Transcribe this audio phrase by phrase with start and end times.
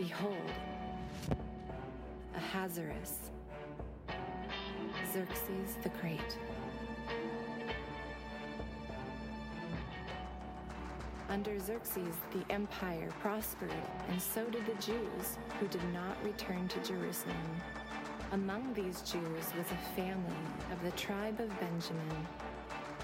[0.00, 0.50] Behold,
[2.34, 3.18] Ahasuerus,
[5.12, 6.38] Xerxes the Great.
[11.28, 13.70] Under Xerxes, the empire prospered,
[14.08, 17.36] and so did the Jews, who did not return to Jerusalem.
[18.32, 22.26] Among these Jews was a family of the tribe of Benjamin.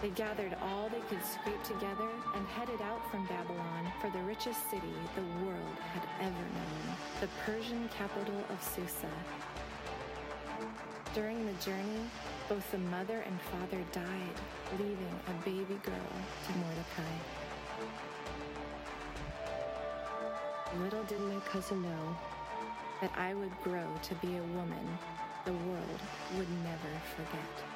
[0.03, 4.69] They gathered all they could scrape together and headed out from Babylon for the richest
[4.71, 9.11] city the world had ever known, the Persian capital of Susa.
[11.15, 12.05] During the journey,
[12.47, 14.37] both the mother and father died,
[14.79, 16.13] leaving a baby girl
[16.47, 17.17] to Mordecai.
[20.83, 22.17] Little did my cousin know
[23.01, 24.99] that I would grow to be a woman
[25.47, 26.01] the world
[26.37, 27.76] would never forget.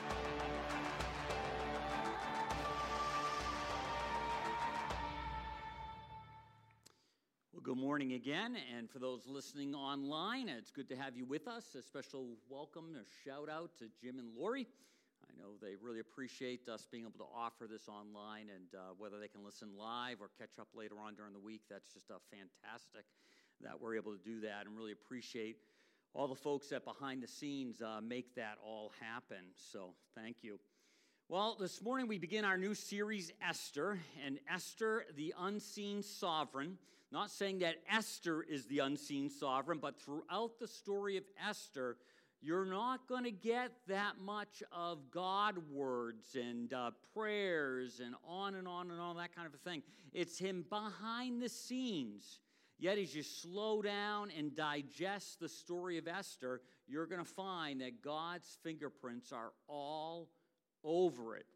[8.20, 8.54] Again.
[8.76, 11.74] And for those listening online, it's good to have you with us.
[11.74, 14.66] A special welcome or shout out to Jim and Lori.
[15.24, 19.18] I know they really appreciate us being able to offer this online, and uh, whether
[19.18, 22.20] they can listen live or catch up later on during the week, that's just a
[22.28, 23.06] fantastic
[23.62, 25.56] that we're able to do that and really appreciate
[26.12, 29.44] all the folks that behind the scenes uh, make that all happen.
[29.56, 30.58] So thank you.
[31.30, 36.76] Well, this morning we begin our new series, Esther, and Esther, the unseen sovereign.
[37.12, 41.98] Not saying that Esther is the unseen sovereign, but throughout the story of Esther,
[42.42, 48.56] you're not going to get that much of God words and uh, prayers and on
[48.56, 49.84] and on and on, that kind of a thing.
[50.12, 52.40] It's Him behind the scenes
[52.80, 57.82] Yet, as you slow down and digest the story of Esther, you're going to find
[57.82, 60.30] that God's fingerprints are all
[60.84, 61.46] over it.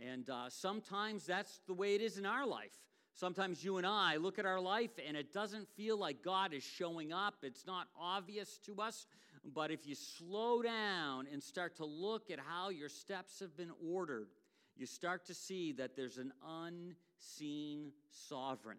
[0.00, 2.72] And uh, sometimes that's the way it is in our life.
[3.14, 6.64] Sometimes you and I look at our life and it doesn't feel like God is
[6.64, 7.36] showing up.
[7.42, 9.06] It's not obvious to us.
[9.54, 13.70] But if you slow down and start to look at how your steps have been
[13.86, 14.28] ordered,
[14.76, 17.92] you start to see that there's an unseen
[18.28, 18.78] sovereign.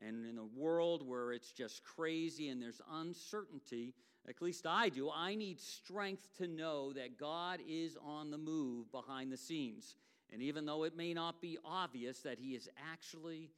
[0.00, 3.92] And in a world where it's just crazy and there's uncertainty,
[4.28, 8.90] at least I do, I need strength to know that God is on the move
[8.92, 9.96] behind the scenes.
[10.32, 13.50] And even though it may not be obvious, that He is actually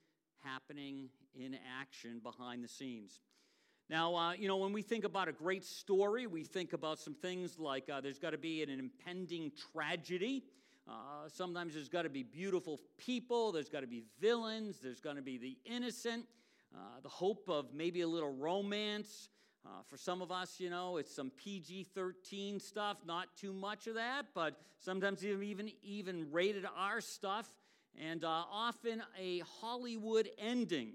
[0.43, 3.21] happening in action behind the scenes.
[3.91, 7.15] Now, uh, you know, when we think about a great story, we think about some
[7.15, 10.45] things like uh, there's got to be an impending tragedy.
[10.89, 15.17] Uh, sometimes there's got to be beautiful people, there's got to be villains, there's going
[15.17, 16.25] to be the innocent,
[16.75, 19.29] uh, the hope of maybe a little romance.
[19.67, 23.87] Uh, for some of us, you know, it's some PG 13 stuff, not too much
[23.87, 27.49] of that, but sometimes even, even rated R stuff,
[27.99, 30.93] and uh, often a Hollywood ending.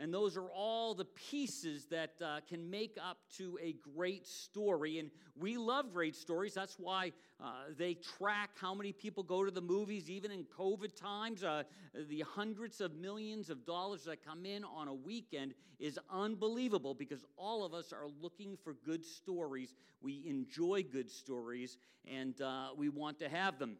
[0.00, 5.00] And those are all the pieces that uh, can make up to a great story.
[5.00, 6.54] And we love great stories.
[6.54, 10.94] That's why uh, they track how many people go to the movies, even in COVID
[10.94, 11.42] times.
[11.42, 11.64] Uh,
[12.08, 17.24] the hundreds of millions of dollars that come in on a weekend is unbelievable because
[17.36, 19.74] all of us are looking for good stories.
[20.00, 21.76] We enjoy good stories
[22.06, 23.78] and uh, we want to have them.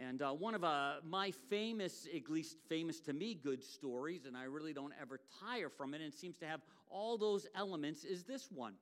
[0.00, 4.36] And uh, one of uh, my famous, at least famous to me, good stories, and
[4.36, 8.04] I really don't ever tire from it, and it seems to have all those elements,
[8.04, 8.74] is this one.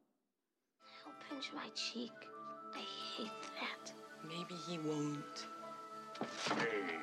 [1.04, 2.10] He'll pinch my cheek.
[2.74, 2.80] I
[3.16, 3.30] hate
[3.60, 3.92] that.
[4.26, 5.46] Maybe he won't.
[6.58, 6.96] Hey,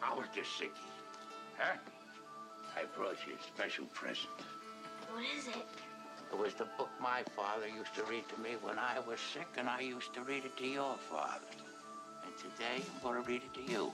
[0.00, 0.70] how's the sickie?
[1.58, 1.76] Huh?
[2.76, 4.28] I brought you a special present.
[5.12, 5.66] What is it?
[6.32, 9.48] It was the book my father used to read to me when I was sick,
[9.56, 11.46] and I used to read it to your father.
[12.40, 13.92] Today, I'm going to read it to you.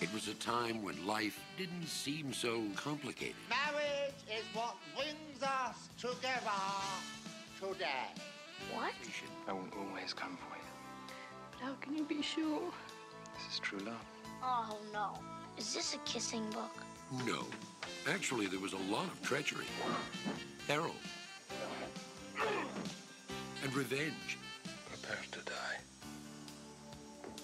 [0.00, 3.34] It was a time when life didn't seem so complicated.
[3.50, 6.60] Marriage is what brings us together
[7.58, 8.06] today.
[8.72, 8.92] What?
[9.48, 11.14] I won't always come for you.
[11.50, 12.70] But how can you be sure?
[13.34, 14.06] This is true love.
[14.44, 15.18] Oh, no.
[15.58, 16.76] Is this a kissing book?
[17.26, 17.44] No.
[18.08, 19.66] Actually, there was a lot of treachery,
[20.68, 20.94] peril,
[23.64, 24.38] and revenge.
[24.88, 25.78] Prepare to die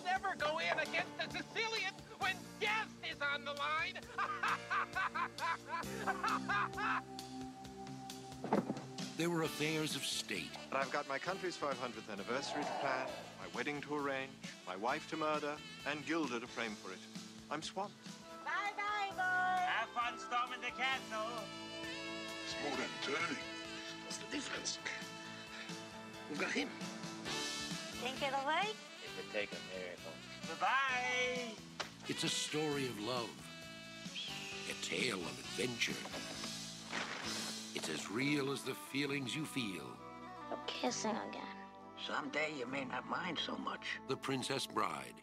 [0.09, 3.95] never go in against a Sicilian when death is on the line.
[9.19, 10.51] there were affairs of state.
[10.71, 13.07] But I've got my country's 500th anniversary to plan,
[13.39, 14.31] my wedding to arrange,
[14.67, 15.55] my wife to murder,
[15.87, 16.99] and Guilder to frame for it.
[17.51, 17.97] I'm swamped.
[18.45, 19.67] Bye bye, boys.
[19.67, 21.31] Have fun storming the castle.
[22.45, 23.43] It's more than eternity.
[24.05, 24.79] What's the difference?
[26.31, 26.69] We've got him.
[28.01, 28.77] Think it'll work?
[29.19, 30.13] Could take a miracle.
[30.61, 31.87] Bye-bye.
[32.09, 33.29] It's a story of love,
[34.71, 35.93] a tale of adventure.
[37.75, 39.85] It's It's as real as the feelings you feel.
[40.51, 41.43] We're kissing again.
[42.07, 43.81] Someday you may not mind so much.
[44.09, 45.15] The Princess Bride.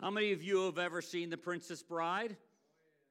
[0.00, 2.38] How many of you have ever seen The Princess Bride?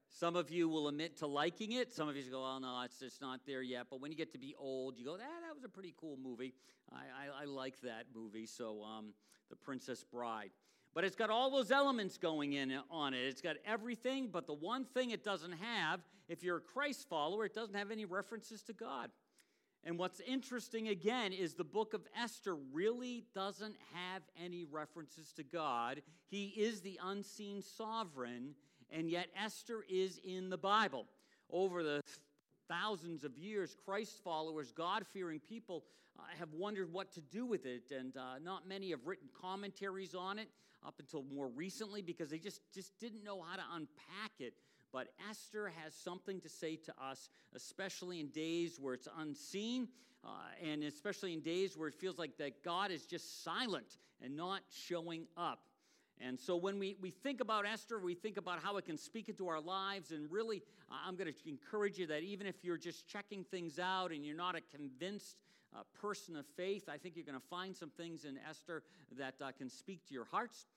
[0.09, 1.93] Some of you will admit to liking it.
[1.93, 4.31] Some of you go, "Oh no, it's just not there yet." But when you get
[4.33, 6.53] to be old, you go, "Ah, that was a pretty cool movie.
[6.93, 9.13] I, I, I like that movie." So, um,
[9.49, 10.51] The Princess Bride.
[10.93, 13.19] But it's got all those elements going in on it.
[13.25, 15.99] It's got everything, but the one thing it doesn't have,
[16.29, 19.09] if you're a Christ follower, it doesn't have any references to God.
[19.83, 25.43] And what's interesting again is the book of Esther really doesn't have any references to
[25.43, 26.01] God.
[26.27, 28.55] He is the unseen sovereign,
[28.89, 31.07] and yet Esther is in the Bible.
[31.49, 32.01] Over the
[32.71, 35.83] thousands of years, Christ followers, God fearing people,
[36.17, 40.15] uh, have wondered what to do with it, and uh, not many have written commentaries
[40.15, 40.47] on it
[40.85, 44.53] up until more recently because they just, just didn't know how to unpack it.
[44.93, 49.87] But Esther has something to say to us, especially in days where it's unseen,
[50.23, 50.29] uh,
[50.63, 54.61] and especially in days where it feels like that God is just silent and not
[54.69, 55.59] showing up.
[56.23, 59.27] And so when we, we think about Esther, we think about how it can speak
[59.27, 60.11] into our lives.
[60.11, 64.11] And really, I'm going to encourage you that even if you're just checking things out
[64.11, 65.37] and you're not a convinced
[65.75, 68.83] uh, person of faith, I think you're going to find some things in Esther
[69.17, 70.67] that uh, can speak to your hearts.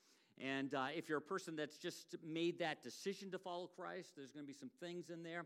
[0.41, 4.33] And uh, if you're a person that's just made that decision to follow Christ, there's
[4.33, 5.45] going to be some things in there.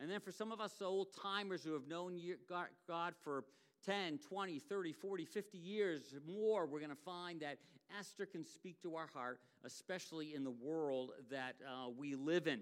[0.00, 2.18] And then for some of us old timers who have known
[2.48, 3.44] God for
[3.84, 7.58] 10, 20, 30, 40, 50 years more, we're going to find that
[7.98, 12.60] Esther can speak to our heart, especially in the world that uh, we live in.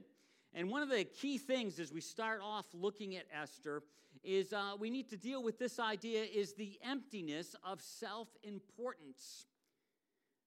[0.55, 3.83] And one of the key things as we start off looking at Esther
[4.25, 9.47] is uh, we need to deal with this idea is the emptiness of self-importance.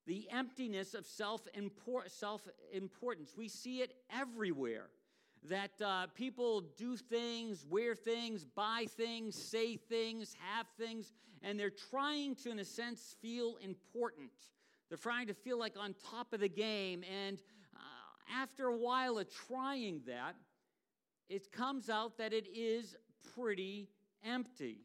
[0.07, 3.33] The emptiness of self-importance.
[3.37, 4.87] We see it everywhere.
[5.49, 11.71] That uh, people do things, wear things, buy things, say things, have things, and they're
[11.71, 14.29] trying to, in a sense, feel important.
[14.91, 17.05] They're trying to feel like on top of the game.
[17.25, 17.39] And
[17.73, 17.79] uh,
[18.41, 20.35] after a while of trying that,
[21.29, 22.97] it comes out that it is
[23.33, 23.87] pretty
[24.25, 24.79] empty.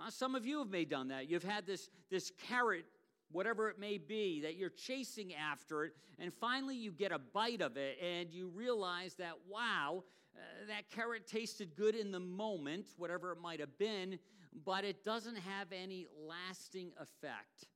[0.00, 1.28] Uh, some of you have may done that.
[1.28, 2.84] You've had this, this carrot,
[3.32, 7.62] whatever it may be, that you're chasing after it, and finally you get a bite
[7.62, 10.04] of it, and you realize that, wow,
[10.36, 10.38] uh,
[10.68, 14.20] that carrot tasted good in the moment, whatever it might have been,
[14.64, 17.66] but it doesn't have any lasting effect.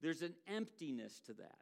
[0.00, 1.58] There's an emptiness to that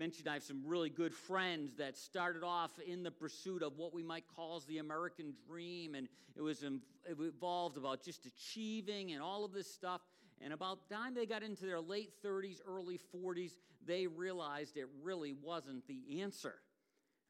[0.00, 3.92] mentioned I have some really good friends that started off in the pursuit of what
[3.92, 6.72] we might call the American dream, and it was it
[7.06, 10.00] evolved about just achieving and all of this stuff.
[10.40, 13.52] And about the time they got into their late 30s, early 40s,
[13.86, 16.54] they realized it really wasn't the answer.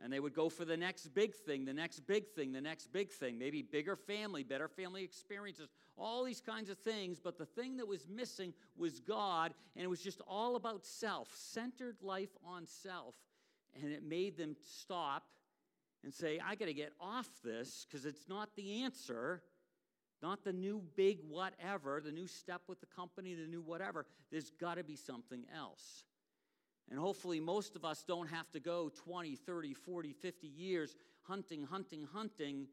[0.02, 2.86] And they would go for the next big thing, the next big thing, the next
[2.92, 7.20] big thing, maybe bigger family, better family experiences, all these kinds of things.
[7.22, 11.28] But the thing that was missing was God, and it was just all about self,
[11.36, 13.14] centered life on self.
[13.80, 15.24] And it made them stop
[16.02, 19.42] and say, I got to get off this because it's not the answer,
[20.22, 24.06] not the new big whatever, the new step with the company, the new whatever.
[24.30, 26.04] There's got to be something else.
[26.90, 31.62] And hopefully, most of us don't have to go 20, 30, 40, 50 years hunting,
[31.62, 32.66] hunting, hunting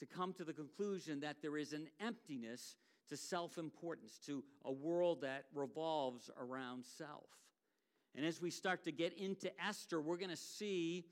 [0.00, 2.76] to come to the conclusion that there is an emptiness
[3.08, 7.28] to self importance, to a world that revolves around self.
[8.16, 11.04] And as we start to get into Esther, we're going to see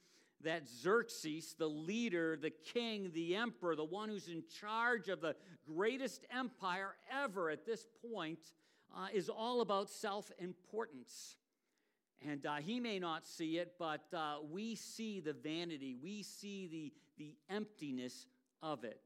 [0.43, 5.37] that Xerxes, the leader, the king, the emperor, the one who's in charge of the
[5.67, 8.41] greatest empire ever at this point,
[8.95, 11.37] uh, is all about self importance.
[12.29, 16.69] And uh, he may not see it, but uh, we see the vanity, we see
[16.69, 18.27] the, the emptiness
[18.63, 19.01] of it.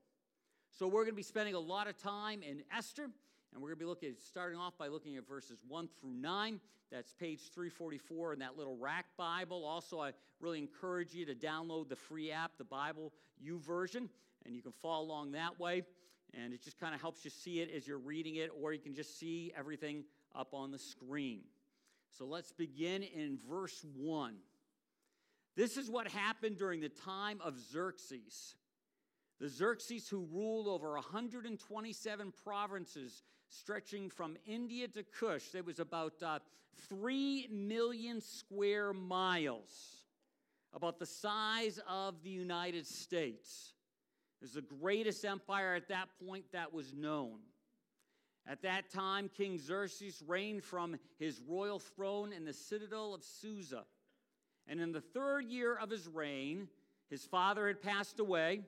[0.79, 3.79] So we're going to be spending a lot of time in Esther, and we're going
[3.79, 6.61] to be looking, starting off by looking at verses 1 through 9.
[6.93, 9.65] That's page 344 in that little rack Bible.
[9.65, 14.09] Also, I really encourage you to download the free app, the Bible U YouVersion,
[14.45, 15.83] and you can follow along that way.
[16.35, 18.79] And it just kind of helps you see it as you're reading it, or you
[18.79, 20.05] can just see everything
[20.35, 21.41] up on the screen.
[22.17, 24.37] So let's begin in verse 1.
[25.55, 28.55] This is what happened during the time of Xerxes.
[29.39, 35.49] The Xerxes who ruled over 127 provinces stretching from India to Kush.
[35.49, 36.39] There was about uh,
[36.89, 40.05] 3 million square miles,
[40.73, 43.75] about the size of the United States.
[44.41, 47.41] It was the greatest empire at that point that was known.
[48.49, 53.85] At that time, King Xerxes reigned from his royal throne in the citadel of Susa.
[54.69, 56.69] And in the third year of his reign,
[57.11, 58.61] his father had passed away.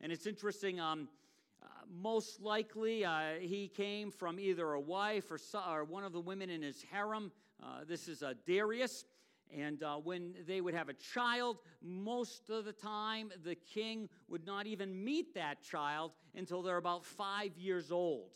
[0.00, 1.08] And it's interesting, um,
[1.90, 6.20] most likely, uh, he came from either a wife or, so, or, one of the
[6.20, 7.32] women in his harem.
[7.62, 9.04] Uh, this is uh, Darius.
[9.56, 14.46] And uh, when they would have a child, most of the time the king would
[14.46, 18.28] not even meet that child until they're about five years old.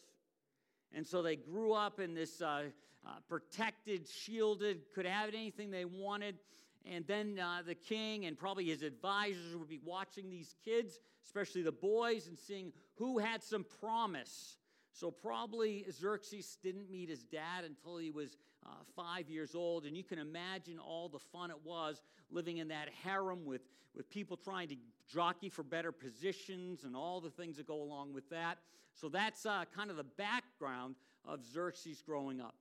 [0.94, 2.64] And so they grew up in this uh,
[3.06, 6.36] uh, protected, shielded, could have anything they wanted.
[6.84, 11.62] And then uh, the king and probably his advisors would be watching these kids, especially
[11.62, 14.56] the boys, and seeing who had some promise.
[14.92, 19.84] So probably Xerxes didn't meet his dad until he was uh, five years old.
[19.84, 23.62] And you can imagine all the fun it was living in that harem with,
[23.94, 24.76] with people trying to
[25.12, 28.58] jockey for better positions and all the things that go along with that.
[28.94, 32.54] So that's uh, kind of the background of Xerxes growing up.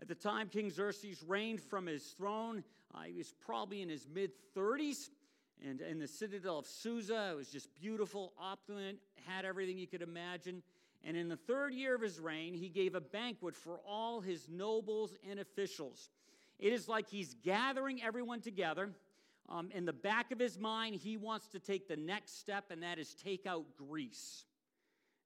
[0.00, 2.62] At the time King Xerxes reigned from his throne,
[2.94, 5.10] uh, he was probably in his mid 30s.
[5.66, 10.02] And in the citadel of Susa, it was just beautiful, opulent, had everything you could
[10.02, 10.62] imagine.
[11.04, 14.48] And in the third year of his reign, he gave a banquet for all his
[14.48, 16.10] nobles and officials.
[16.58, 18.90] It is like he's gathering everyone together.
[19.48, 22.82] Um, in the back of his mind, he wants to take the next step, and
[22.82, 24.44] that is take out Greece.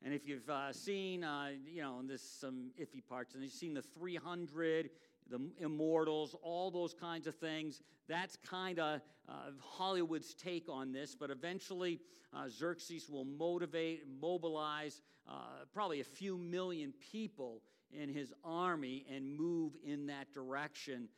[0.02, 3.74] And if you've uh, seen, uh, you know, there's some iffy parts, and you've seen
[3.74, 4.90] the 300,
[5.30, 11.14] the Immortals, all those kinds of things, that's kind of uh, Hollywood's take on this.
[11.14, 12.00] But eventually,
[12.34, 19.36] uh, Xerxes will motivate, mobilize uh, probably a few million people in his army and
[19.36, 21.08] move in that direction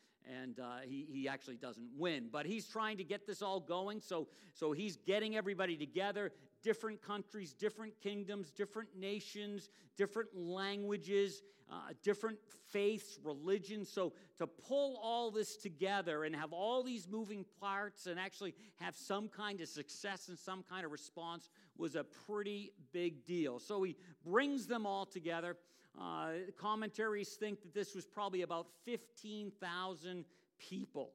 [0.40, 2.28] and uh, he, he actually doesn't win.
[2.30, 7.02] But he's trying to get this all going, so, so he's getting everybody together, different
[7.02, 12.38] countries, different kingdoms, different nations, different languages, uh, different
[12.70, 13.90] faiths, religions.
[13.90, 18.96] So to pull all this together and have all these moving parts and actually have
[18.96, 23.58] some kind of success and some kind of response was a pretty big deal.
[23.58, 25.56] So he brings them all together.
[26.00, 30.24] Uh, commentaries think that this was probably about 15,000
[30.58, 31.10] people.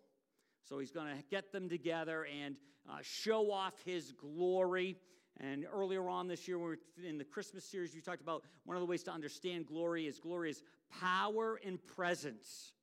[0.63, 2.55] So he's going to get them together and
[2.89, 4.97] uh, show off his glory.
[5.39, 6.57] And earlier on this year,
[7.05, 10.19] in the Christmas series, we talked about one of the ways to understand glory is
[10.19, 10.63] glory is
[10.99, 12.73] power and presence.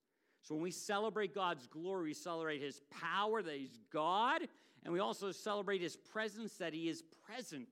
[0.42, 4.42] So when we celebrate God's glory, we celebrate his power that he's God,
[4.84, 7.68] and we also celebrate his presence that he is present.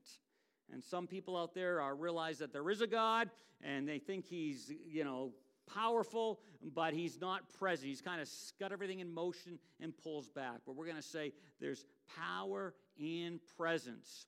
[0.71, 3.29] And some people out there are realize that there is a God,
[3.61, 5.31] and they think he's, you know,
[5.71, 6.39] powerful,
[6.73, 7.87] but he's not present.
[7.87, 10.61] He's kind of got everything in motion and pulls back.
[10.65, 11.85] But we're going to say there's
[12.17, 14.25] power and presence.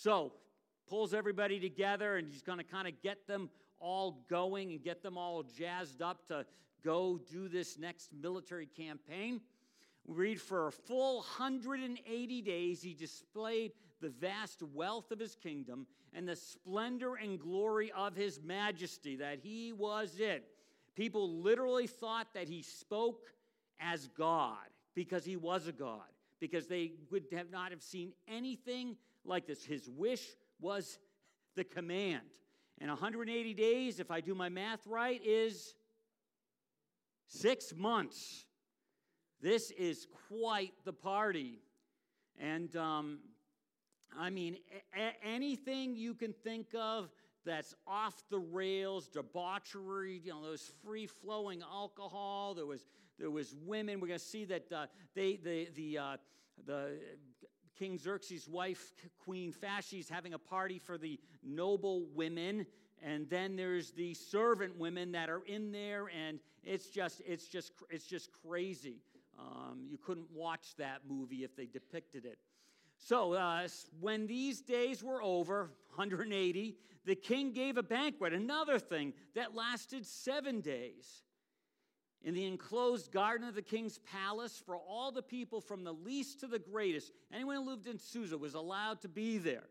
[0.00, 0.30] So,
[0.88, 3.50] pulls everybody together and he's going to kind of get them
[3.80, 6.46] all going and get them all jazzed up to
[6.84, 9.40] go do this next military campaign.
[10.06, 15.84] We read for a full 180 days, he displayed the vast wealth of his kingdom
[16.14, 20.44] and the splendor and glory of his majesty, that he was it.
[20.94, 23.32] People literally thought that he spoke
[23.80, 26.06] as God because he was a God,
[26.38, 29.64] because they would have not have seen anything like this.
[29.64, 30.24] His wish
[30.60, 30.98] was
[31.54, 32.22] the command.
[32.80, 35.74] And 180 days, if I do my math right, is
[37.26, 38.46] six months.
[39.40, 41.60] This is quite the party.
[42.38, 43.18] And um,
[44.16, 44.58] I mean,
[44.96, 47.10] a- anything you can think of
[47.44, 52.54] that's off the rails, debauchery, you know, those free flowing alcohol.
[52.54, 52.84] There was,
[53.18, 54.00] there was women.
[54.00, 56.16] We're going to see that uh, they, the, the, uh,
[56.66, 56.98] the
[57.78, 58.92] King Xerxes' wife,
[59.24, 59.54] Queen
[59.92, 62.66] is having a party for the noble women.
[63.02, 67.72] And then there's the servant women that are in there, and it's just, it's just,
[67.90, 68.96] it's just crazy.
[69.38, 72.38] Um, you couldn't watch that movie if they depicted it.
[72.96, 73.68] So, uh,
[74.00, 80.04] when these days were over, 180, the king gave a banquet, another thing that lasted
[80.04, 81.22] seven days
[82.22, 86.40] in the enclosed garden of the king's palace for all the people from the least
[86.40, 87.12] to the greatest.
[87.32, 89.68] Anyone who lived in Susa was allowed to be there.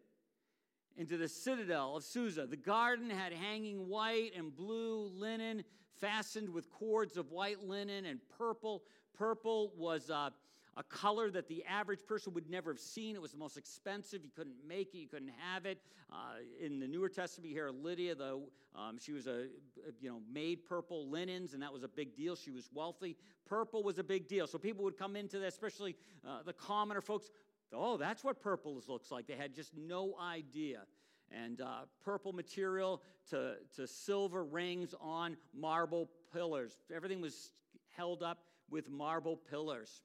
[0.95, 2.47] Into the citadel of Susa.
[2.47, 5.63] The garden had hanging white and blue linen
[5.99, 8.83] fastened with cords of white linen and purple.
[9.15, 10.09] Purple was.
[10.09, 10.31] Uh,
[10.77, 13.15] a color that the average person would never have seen.
[13.15, 14.23] It was the most expensive.
[14.23, 14.99] You couldn't make it.
[14.99, 15.79] You couldn't have it.
[16.11, 18.39] Uh, in the Newer Testament, hear Lydia, the,
[18.75, 19.47] um, she was a,
[19.99, 22.35] you know, made purple linens, and that was a big deal.
[22.35, 23.17] She was wealthy.
[23.47, 24.45] Purple was a big deal.
[24.45, 27.31] So people would come into that, especially uh, the commoner folks.
[27.73, 29.25] Oh, that's what purple looks like.
[29.25, 30.83] They had just no idea.
[31.31, 36.77] And uh, purple material to, to silver rings on marble pillars.
[36.93, 37.51] Everything was
[37.97, 40.03] held up with marble pillars.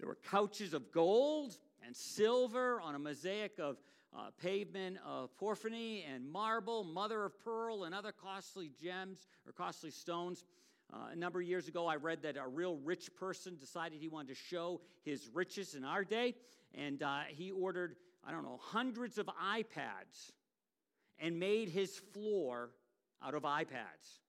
[0.00, 3.76] There were couches of gold and silver on a mosaic of
[4.16, 9.90] uh, pavement of porphyry and marble, mother of pearl, and other costly gems or costly
[9.90, 10.46] stones.
[10.90, 14.08] Uh, a number of years ago, I read that a real rich person decided he
[14.08, 16.34] wanted to show his riches in our day,
[16.74, 20.32] and uh, he ordered, I don't know, hundreds of iPads
[21.18, 22.70] and made his floor
[23.22, 24.20] out of iPads.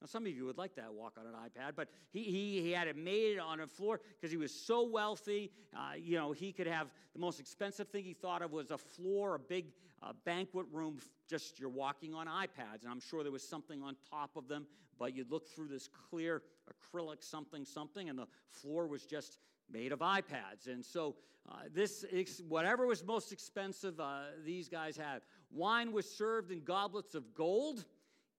[0.00, 2.72] Now, some of you would like that walk on an iPad, but he, he, he
[2.72, 5.50] had it made on a floor because he was so wealthy.
[5.76, 8.78] Uh, you know, he could have the most expensive thing he thought of was a
[8.78, 9.66] floor, a big
[10.02, 12.82] uh, banquet room, just you're walking on iPads.
[12.82, 14.66] And I'm sure there was something on top of them,
[14.98, 19.38] but you'd look through this clear acrylic something, something, and the floor was just
[19.70, 20.66] made of iPads.
[20.66, 21.16] And so,
[21.48, 22.04] uh, this,
[22.48, 25.22] whatever was most expensive, uh, these guys had.
[25.50, 27.84] Wine was served in goblets of gold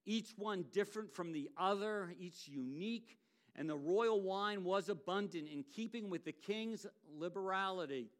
[0.04, 3.18] each one different from the other, each unique,
[3.54, 6.86] and the royal wine was abundant in keeping with the king's
[7.18, 8.10] liberality.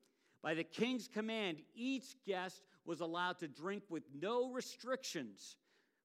[0.43, 5.57] By the king's command, each guest was allowed to drink with no restrictions,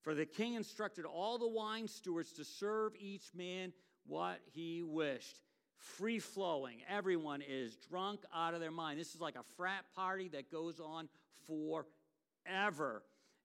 [0.01, 3.73] for the king instructed all the wine stewards to serve each man
[4.05, 5.41] what he wished.
[5.75, 6.77] Free flowing.
[6.89, 8.99] Everyone is drunk out of their mind.
[8.99, 11.09] This is like a frat party that goes on
[11.45, 13.03] forever.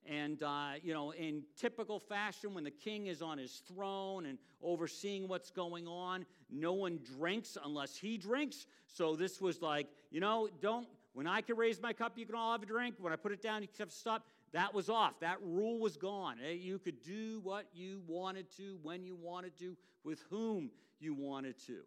[0.08, 4.38] And, uh, you know, in typical fashion, when the king is on his throne and
[4.60, 8.66] overseeing what's going on, no one drinks unless he drinks.
[8.88, 12.34] So this was like, you know, don't, when I can raise my cup, you can
[12.34, 12.96] all have a drink.
[12.98, 14.26] When I put it down, you have to stop.
[14.52, 15.20] That was off.
[15.20, 16.36] That rule was gone.
[16.44, 21.14] Eh, you could do what you wanted to, when you wanted to, with whom you
[21.14, 21.78] wanted to.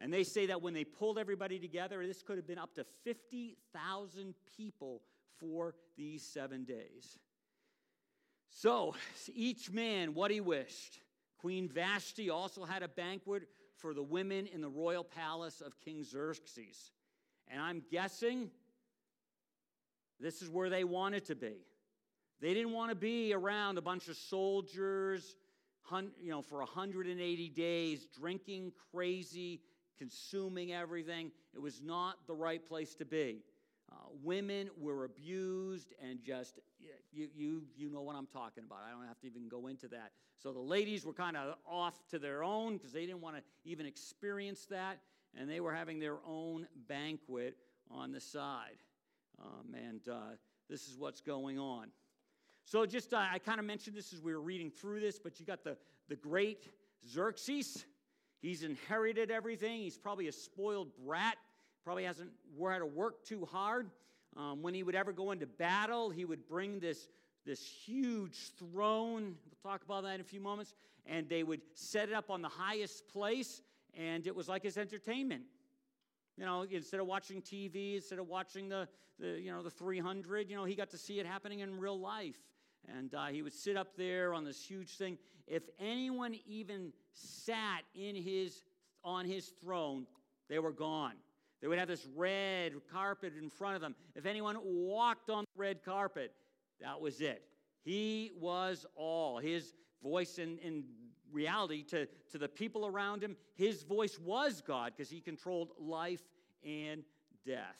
[0.00, 2.86] And they say that when they pulled everybody together, this could have been up to
[3.04, 5.02] 50,000 people
[5.38, 7.18] for these seven days.
[8.50, 8.94] So,
[9.32, 11.00] each man what he wished.
[11.38, 13.44] Queen Vashti also had a banquet
[13.76, 16.92] for the women in the royal palace of King Xerxes.
[17.48, 18.50] And I'm guessing
[20.18, 21.64] this is where they wanted to be.
[22.40, 25.36] They didn't want to be around a bunch of soldiers,
[26.20, 29.60] you know, for 180 days, drinking crazy,
[29.98, 31.30] consuming everything.
[31.54, 33.42] It was not the right place to be.
[33.92, 36.60] Uh, women were abused and just,
[37.12, 38.78] you, you, you know what I'm talking about.
[38.86, 40.12] I don't have to even go into that.
[40.38, 43.42] So the ladies were kind of off to their own because they didn't want to
[43.64, 45.00] even experience that.
[45.36, 47.56] And they were having their own banquet
[47.90, 48.82] on the side.
[49.40, 50.36] Um, and uh,
[50.68, 51.88] this is what's going on.
[52.64, 55.40] So just, uh, I kind of mentioned this as we were reading through this, but
[55.40, 55.76] you got the,
[56.08, 56.68] the great
[57.08, 57.84] Xerxes.
[58.40, 59.80] He's inherited everything.
[59.80, 61.36] He's probably a spoiled brat
[61.84, 63.90] probably hasn't had to work too hard.
[64.36, 67.08] Um, when he would ever go into battle, he would bring this,
[67.44, 69.34] this huge throne.
[69.44, 70.74] We'll talk about that in a few moments.
[71.06, 73.62] And they would set it up on the highest place,
[73.94, 75.42] and it was like his entertainment.
[76.36, 78.88] You know, instead of watching TV, instead of watching the,
[79.18, 81.98] the you know, the 300, you know, he got to see it happening in real
[81.98, 82.38] life.
[82.96, 85.18] And uh, he would sit up there on this huge thing.
[85.46, 88.62] If anyone even sat in his,
[89.04, 90.06] on his throne,
[90.48, 91.14] they were gone.
[91.60, 93.94] They would have this red carpet in front of them.
[94.14, 96.32] If anyone walked on the red carpet,
[96.80, 97.42] that was it.
[97.82, 99.38] He was all.
[99.38, 100.84] His voice in, in
[101.30, 106.22] reality to, to the people around him, his voice was God because he controlled life
[106.64, 107.02] and
[107.46, 107.78] death.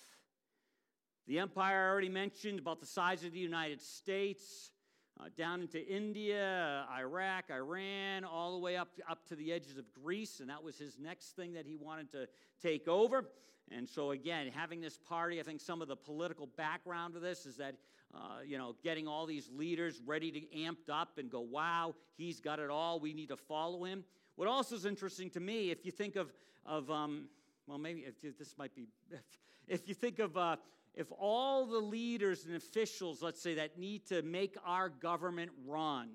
[1.26, 4.72] The empire I already mentioned about the size of the United States,
[5.20, 9.84] uh, down into India, Iraq, Iran, all the way up, up to the edges of
[9.92, 12.26] Greece, and that was his next thing that he wanted to
[12.62, 13.24] take over.
[13.70, 17.46] And so, again, having this party, I think some of the political background of this
[17.46, 17.76] is that,
[18.14, 22.40] uh, you know, getting all these leaders ready to amped up and go, wow, he's
[22.40, 22.98] got it all.
[22.98, 24.04] We need to follow him.
[24.36, 26.32] What also is interesting to me, if you think of,
[26.64, 27.26] of um,
[27.66, 29.20] well, maybe if, this might be, if,
[29.68, 30.56] if you think of, uh,
[30.94, 36.10] if all the leaders and officials, let's say, that need to make our government run,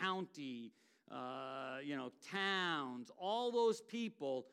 [0.00, 0.72] county,
[1.10, 4.46] uh, you know, towns, all those people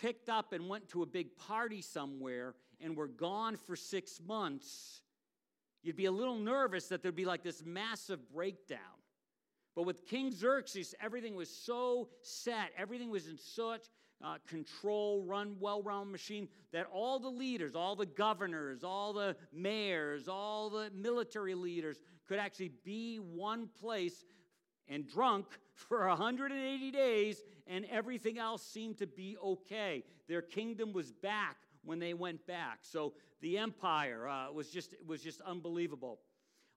[0.00, 5.02] picked up and went to a big party somewhere and were gone for six months,
[5.82, 8.78] you'd be a little nervous that there'd be like this massive breakdown.
[9.74, 13.86] But with King Xerxes, everything was so set, everything was in such
[14.22, 19.36] uh, control, run well run machine that all the leaders, all the governors, all the
[19.52, 24.24] mayors, all the military leaders could actually be one place
[24.88, 30.04] and drunk for 180 days, and everything else seemed to be okay.
[30.28, 32.78] Their kingdom was back when they went back.
[32.82, 36.20] So the empire uh, was, just, was just unbelievable.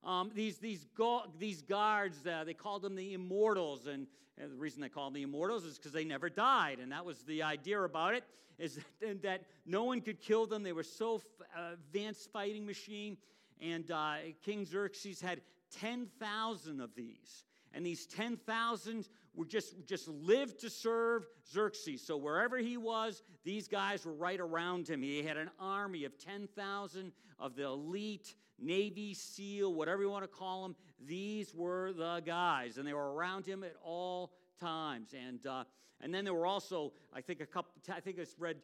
[0.04, 3.86] Um, these, these, go- these guards, uh, they called them the immortals.
[3.86, 4.06] And,
[4.38, 6.78] the reason they called them the immortals is because they never died.
[6.78, 8.22] And that was the idea about it,
[8.58, 10.62] is that, that no one could kill them.
[10.62, 11.22] They were so
[11.56, 13.16] uh, advanced fighting machine.
[13.60, 15.40] And uh, King Xerxes had
[15.80, 17.44] 10,000 of these.
[17.72, 22.04] And these 10,000 were just, just lived to serve Xerxes.
[22.04, 25.02] So wherever he was, these guys were right around him.
[25.02, 30.28] He had an army of 10,000 of the elite Navy SEAL, whatever you want to
[30.28, 30.76] call them.
[31.06, 35.14] These were the guys, and they were around him at all times.
[35.14, 35.64] And, uh,
[36.00, 38.56] and then there were also, I think, a couple, I think it's read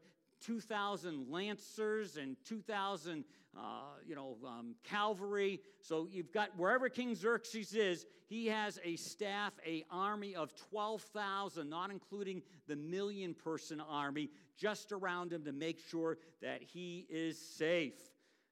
[0.42, 3.24] 2,000 lancers and 2,000,
[3.56, 3.60] uh,
[4.06, 5.60] you know, um, cavalry.
[5.80, 11.68] So you've got wherever King Xerxes is, he has a staff, a army of 12,000,
[11.68, 17.38] not including the million person army, just around him to make sure that he is
[17.38, 17.94] safe.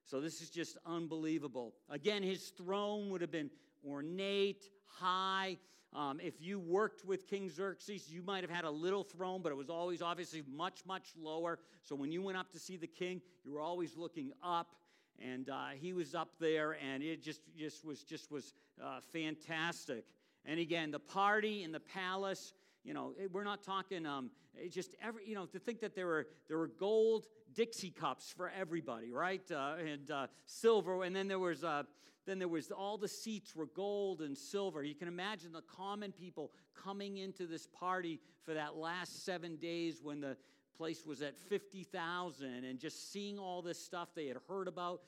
[0.05, 1.73] So this is just unbelievable.
[1.89, 3.49] Again, his throne would have been
[3.87, 5.57] ornate, high.
[5.93, 9.51] Um, if you worked with King Xerxes, you might have had a little throne, but
[9.51, 11.59] it was always obviously much, much lower.
[11.83, 14.75] So when you went up to see the king, you were always looking up,
[15.19, 20.05] and uh, he was up there, and it just, just was just was uh, fantastic.
[20.45, 22.53] And again, the party in the palace.
[22.83, 24.31] You know, we're not talking um,
[24.71, 25.27] just every.
[25.27, 29.41] You know, to think that there were there were gold Dixie cups for everybody, right?
[29.51, 31.83] Uh, and uh, silver, and then there was uh,
[32.25, 34.83] then there was all the seats were gold and silver.
[34.83, 40.01] You can imagine the common people coming into this party for that last seven days
[40.03, 40.37] when the
[40.77, 45.01] place was at 50,000 and just seeing all this stuff they had heard about.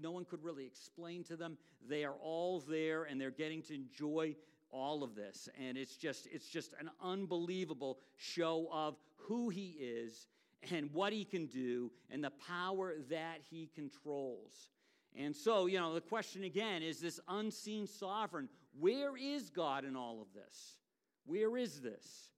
[0.00, 1.56] No one could really explain to them.
[1.88, 4.36] They are all there and they're getting to enjoy
[4.70, 5.48] all of this.
[5.60, 10.26] And it's just, it's just an unbelievable show of who he is
[10.70, 14.68] and what he can do and the power that he controls.
[15.16, 18.48] And so, you know, the question again is this unseen sovereign.
[18.78, 20.76] Where is God in all of this?
[21.26, 22.30] Where is this?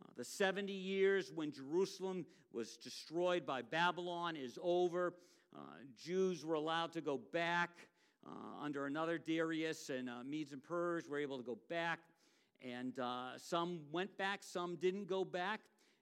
[0.00, 5.14] Uh, the 70 years when Jerusalem was destroyed by Babylon is over.
[5.54, 5.60] Uh,
[6.02, 7.70] Jews were allowed to go back
[8.26, 12.00] uh, under another Darius, and uh, Medes and Pers were able to go back.
[12.62, 15.60] And uh, some went back, some didn't go back.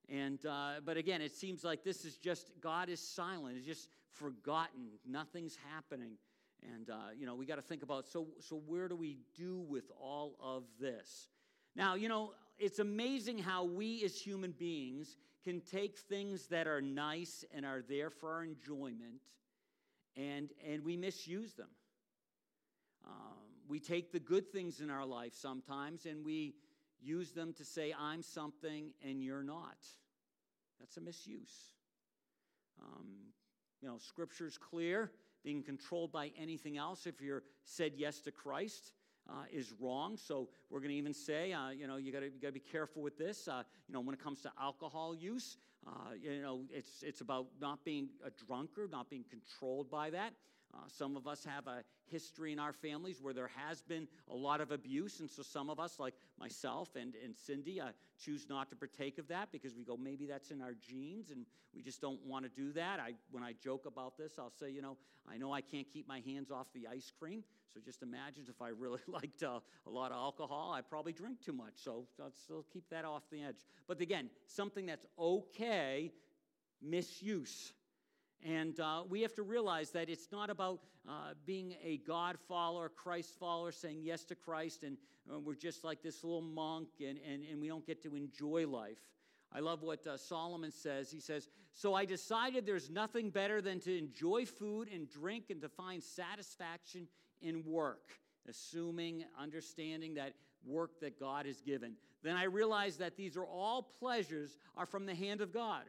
[0.08, 3.56] And, uh, but again, it seems like this is just, God is silent.
[3.56, 4.88] It's just forgotten.
[5.08, 6.12] Nothing's happening.
[6.74, 9.60] And, uh, you know, we got to think about so, so where do we do
[9.60, 11.28] with all of this?
[11.74, 16.80] Now, you know, it's amazing how we as human beings can take things that are
[16.80, 19.20] nice and are there for our enjoyment
[20.16, 21.70] and, and we misuse them.
[23.04, 23.38] Um,
[23.68, 26.54] we take the good things in our life sometimes and we
[27.02, 29.76] use them to say, I'm something and you're not.
[30.80, 31.72] That's a misuse.
[32.80, 33.06] Um,
[33.80, 35.10] you know, Scripture's clear.
[35.44, 38.92] Being controlled by anything else, if you're said yes to Christ,
[39.28, 40.16] uh, is wrong.
[40.16, 43.18] So we're going to even say, uh, you know, you got to be careful with
[43.18, 43.48] this.
[43.48, 47.46] Uh, you know, when it comes to alcohol use, uh, you know, it's it's about
[47.60, 50.32] not being a drunkard, not being controlled by that.
[50.74, 54.35] Uh, some of us have a history in our families where there has been a
[54.35, 58.46] lot of abuse, and so some of us, like myself and, and Cindy, uh, choose
[58.48, 61.82] not to partake of that because we go, maybe that's in our genes, and we
[61.82, 63.00] just don't want to do that.
[63.00, 64.96] I, when I joke about this, I'll say, you know,
[65.30, 68.62] I know I can't keep my hands off the ice cream, so just imagine if
[68.62, 72.32] I really liked uh, a lot of alcohol, I'd probably drink too much, so I'll
[72.32, 73.66] still keep that off the edge.
[73.87, 76.12] But again, something that's okay,
[76.80, 77.74] misuse
[78.44, 82.88] and uh, we have to realize that it's not about uh, being a God follower,
[82.88, 84.96] Christ follower, saying yes to Christ, and
[85.33, 88.66] uh, we're just like this little monk and, and, and we don't get to enjoy
[88.66, 88.98] life.
[89.55, 91.11] I love what uh, Solomon says.
[91.11, 95.61] He says, So I decided there's nothing better than to enjoy food and drink and
[95.61, 97.07] to find satisfaction
[97.40, 98.12] in work,
[98.48, 100.33] assuming, understanding that
[100.64, 101.94] work that God has given.
[102.22, 105.83] Then I realized that these are all pleasures are from the hand of God.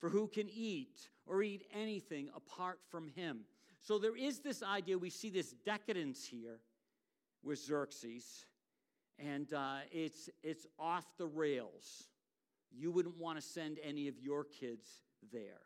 [0.00, 3.40] For who can eat or eat anything apart from him?
[3.80, 6.60] So there is this idea, we see this decadence here
[7.42, 8.46] with Xerxes,
[9.18, 12.08] and uh, it's, it's off the rails.
[12.70, 14.88] You wouldn't want to send any of your kids
[15.32, 15.60] there.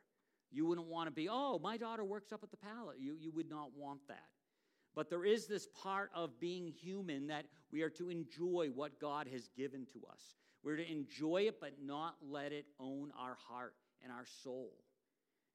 [0.51, 2.97] You wouldn't want to be, oh, my daughter works up at the palace.
[2.99, 4.29] You, you would not want that.
[4.95, 9.29] But there is this part of being human that we are to enjoy what God
[9.33, 10.37] has given to us.
[10.63, 14.71] We're to enjoy it, but not let it own our heart and our soul.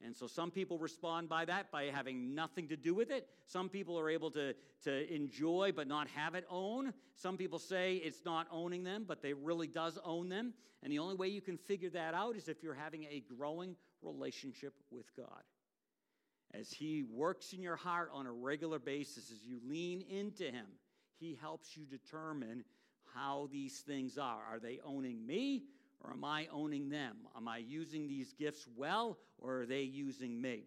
[0.03, 3.27] And so some people respond by that by having nothing to do with it.
[3.45, 4.53] Some people are able to,
[4.85, 6.93] to enjoy but not have it own.
[7.15, 10.53] Some people say it's not owning them, but they really does own them.
[10.81, 13.75] And the only way you can figure that out is if you're having a growing
[14.01, 15.43] relationship with God.
[16.53, 20.65] as He works in your heart on a regular basis, as you lean into Him,
[21.19, 22.63] He helps you determine
[23.13, 24.41] how these things are.
[24.49, 25.63] Are they owning me
[26.03, 27.17] or am I owning them?
[27.35, 30.63] Am I using these gifts well or are they using me?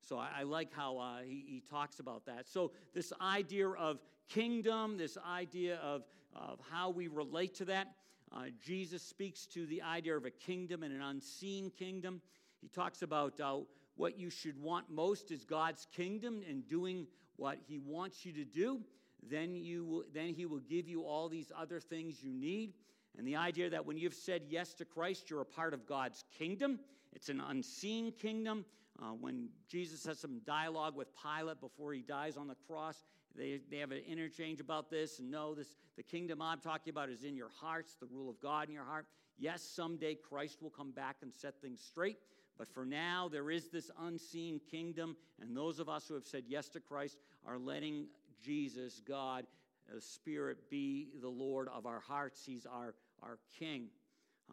[0.00, 2.46] So I, I like how uh, he, he talks about that.
[2.46, 6.02] So, this idea of kingdom, this idea of,
[6.34, 7.94] of how we relate to that,
[8.30, 12.20] uh, Jesus speaks to the idea of a kingdom and an unseen kingdom.
[12.60, 13.58] He talks about uh,
[13.96, 18.44] what you should want most is God's kingdom and doing what He wants you to
[18.44, 18.80] do.
[19.22, 22.74] Then, you will, then He will give you all these other things you need.
[23.16, 26.24] And the idea that when you've said yes to Christ, you're a part of God's
[26.36, 26.80] kingdom.
[27.12, 28.64] It's an unseen kingdom.
[29.00, 33.04] Uh, when Jesus has some dialogue with Pilate before he dies on the cross,
[33.36, 35.18] they, they have an interchange about this.
[35.18, 38.40] And no, this, the kingdom I'm talking about is in your hearts, the rule of
[38.40, 39.06] God in your heart.
[39.38, 42.18] Yes, someday Christ will come back and set things straight.
[42.56, 46.44] But for now, there is this unseen kingdom, and those of us who have said
[46.46, 48.06] yes to Christ are letting
[48.40, 49.44] Jesus, God,
[49.92, 52.44] the Spirit, be the Lord of our hearts.
[52.46, 52.94] He's our,
[53.24, 53.88] our King.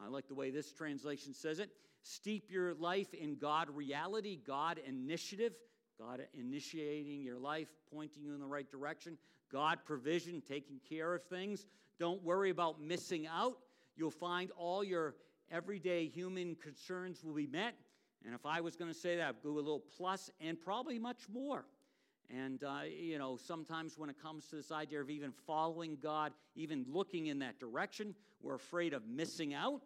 [0.02, 1.70] I like the way this translation says it.
[2.02, 5.54] Steep your life in God reality, God initiative,
[6.00, 9.18] God initiating your life, pointing you in the right direction,
[9.52, 11.68] God provision, taking care of things.
[12.00, 13.58] Don't worry about missing out.
[13.96, 15.16] You'll find all your
[15.52, 17.76] everyday human concerns will be met.
[18.26, 20.98] And if I was going to say that, I'd go a little plus and probably
[20.98, 21.66] much more.
[22.34, 26.32] And, uh, you know, sometimes when it comes to this idea of even following God,
[26.56, 29.82] even looking in that direction, we're afraid of missing out.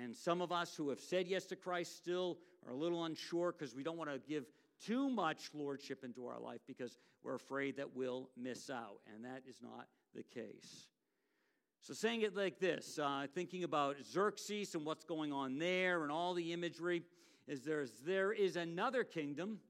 [0.00, 3.52] And some of us who have said yes to Christ still are a little unsure
[3.52, 4.46] because we don't want to give
[4.84, 9.00] too much lordship into our life because we're afraid that we'll miss out.
[9.14, 10.88] And that is not the case.
[11.82, 16.12] So, saying it like this, uh, thinking about Xerxes and what's going on there and
[16.12, 17.02] all the imagery,
[17.48, 19.60] is there's, there is another kingdom,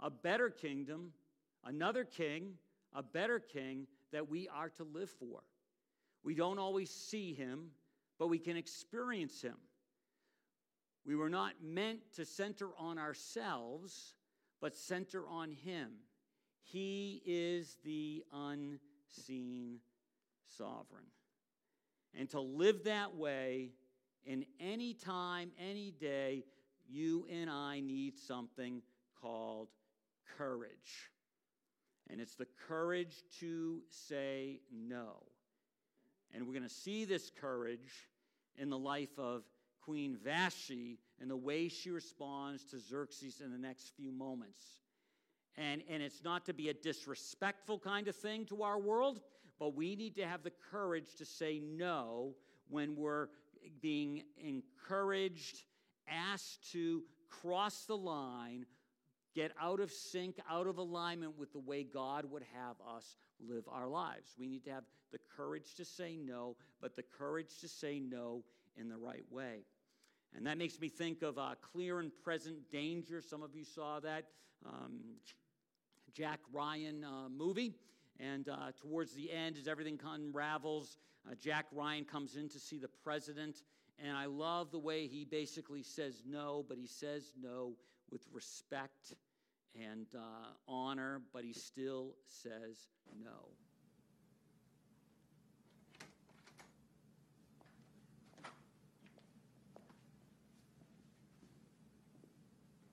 [0.00, 1.12] a better kingdom,
[1.68, 2.54] another king,
[2.94, 5.42] a better king that we are to live for.
[6.24, 7.70] We don't always see him,
[8.18, 9.56] but we can experience him.
[11.06, 14.14] We were not meant to center on ourselves,
[14.60, 15.92] but center on him.
[16.62, 19.78] He is the unseen
[20.56, 21.06] sovereign.
[22.14, 23.70] And to live that way
[24.24, 26.44] in any time, any day,
[26.88, 28.82] you and I need something
[29.20, 29.68] called
[30.36, 31.10] courage.
[32.10, 35.22] And it's the courage to say no.
[36.34, 38.08] And we're going to see this courage
[38.56, 39.42] in the life of
[39.82, 44.62] Queen Vashti and the way she responds to Xerxes in the next few moments.
[45.56, 49.20] And, and it's not to be a disrespectful kind of thing to our world,
[49.58, 52.34] but we need to have the courage to say no
[52.68, 53.28] when we're
[53.80, 55.64] being encouraged
[56.08, 58.66] asked to cross the line,
[59.34, 63.64] get out of sync, out of alignment with the way God would have us live
[63.68, 64.34] our lives.
[64.38, 68.42] We need to have the courage to say no, but the courage to say no
[68.76, 69.64] in the right way.
[70.36, 73.22] And that makes me think of a clear and present danger.
[73.22, 74.24] Some of you saw that
[74.66, 75.00] um,
[76.12, 77.74] Jack Ryan uh, movie.
[78.20, 82.76] And uh, towards the end, as everything unravels, uh, Jack Ryan comes in to see
[82.76, 83.62] the president
[84.04, 87.72] and I love the way he basically says no, but he says no
[88.10, 89.14] with respect
[89.74, 90.20] and uh,
[90.66, 92.88] honor, but he still says
[93.22, 93.50] no.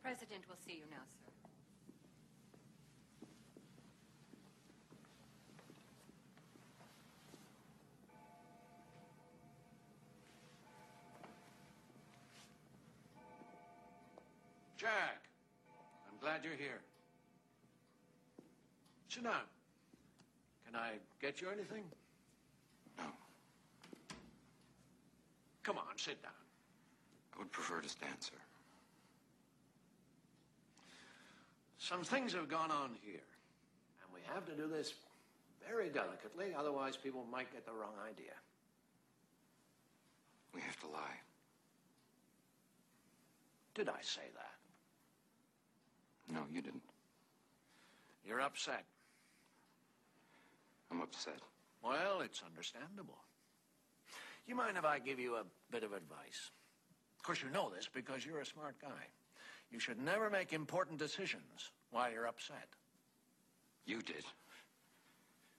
[0.03, 1.14] President will see you now, sir.
[16.45, 16.81] You're here.
[19.09, 19.33] Sit down.
[20.65, 21.83] Can I get you anything?
[22.97, 23.05] No.
[25.63, 26.31] Come on, sit down.
[27.33, 28.35] I would prefer to stand, sir.
[31.79, 33.25] Some things have gone on here,
[34.01, 34.93] and we have to do this
[35.67, 38.33] very delicately, otherwise, people might get the wrong idea.
[40.53, 41.19] We have to lie.
[43.73, 44.54] Did I say that?
[46.31, 46.83] No, you didn't.
[48.25, 48.85] You're upset.
[50.91, 51.39] I'm upset.
[51.83, 53.17] Well, it's understandable.
[54.47, 56.51] You mind if I give you a bit of advice?
[57.17, 59.07] Of course, you know this because you're a smart guy.
[59.71, 62.67] You should never make important decisions while you're upset.
[63.85, 64.23] You did.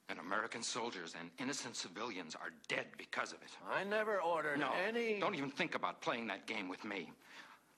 [0.09, 3.51] And American soldiers and innocent civilians are dead because of it.
[3.69, 5.19] I never ordered no, any.
[5.19, 7.11] Don't even think about playing that game with me.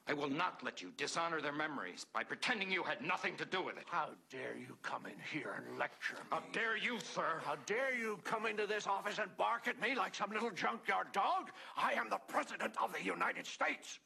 [0.08, 3.62] I will not let you dishonor their memories by pretending you had nothing to do
[3.62, 3.84] with it.
[3.88, 6.22] How dare you come in here and lecture me?
[6.30, 7.42] How dare you, sir?
[7.44, 11.08] How dare you come into this office and bark at me like some little junkyard
[11.12, 11.50] dog?
[11.76, 13.98] I am the President of the United States.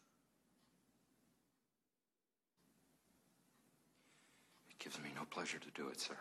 [4.71, 6.17] It gives me no pleasure to do it, sir.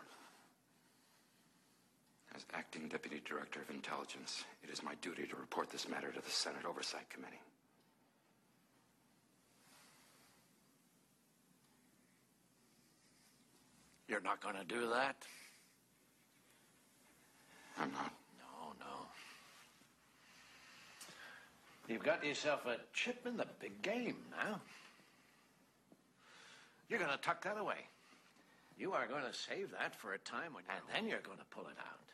[2.35, 6.21] As acting Deputy Director of Intelligence, it is my duty to report this matter to
[6.21, 7.41] the Senate Oversight Committee.
[14.11, 15.15] You're not going to do that?
[17.79, 18.11] I'm not.
[18.37, 19.07] No, no.
[21.87, 24.59] You've got yourself a chip in the big game now.
[26.89, 27.87] You're going to tuck that away.
[28.77, 31.45] You are going to save that for a time when, and then you're going to
[31.45, 32.09] pull it out.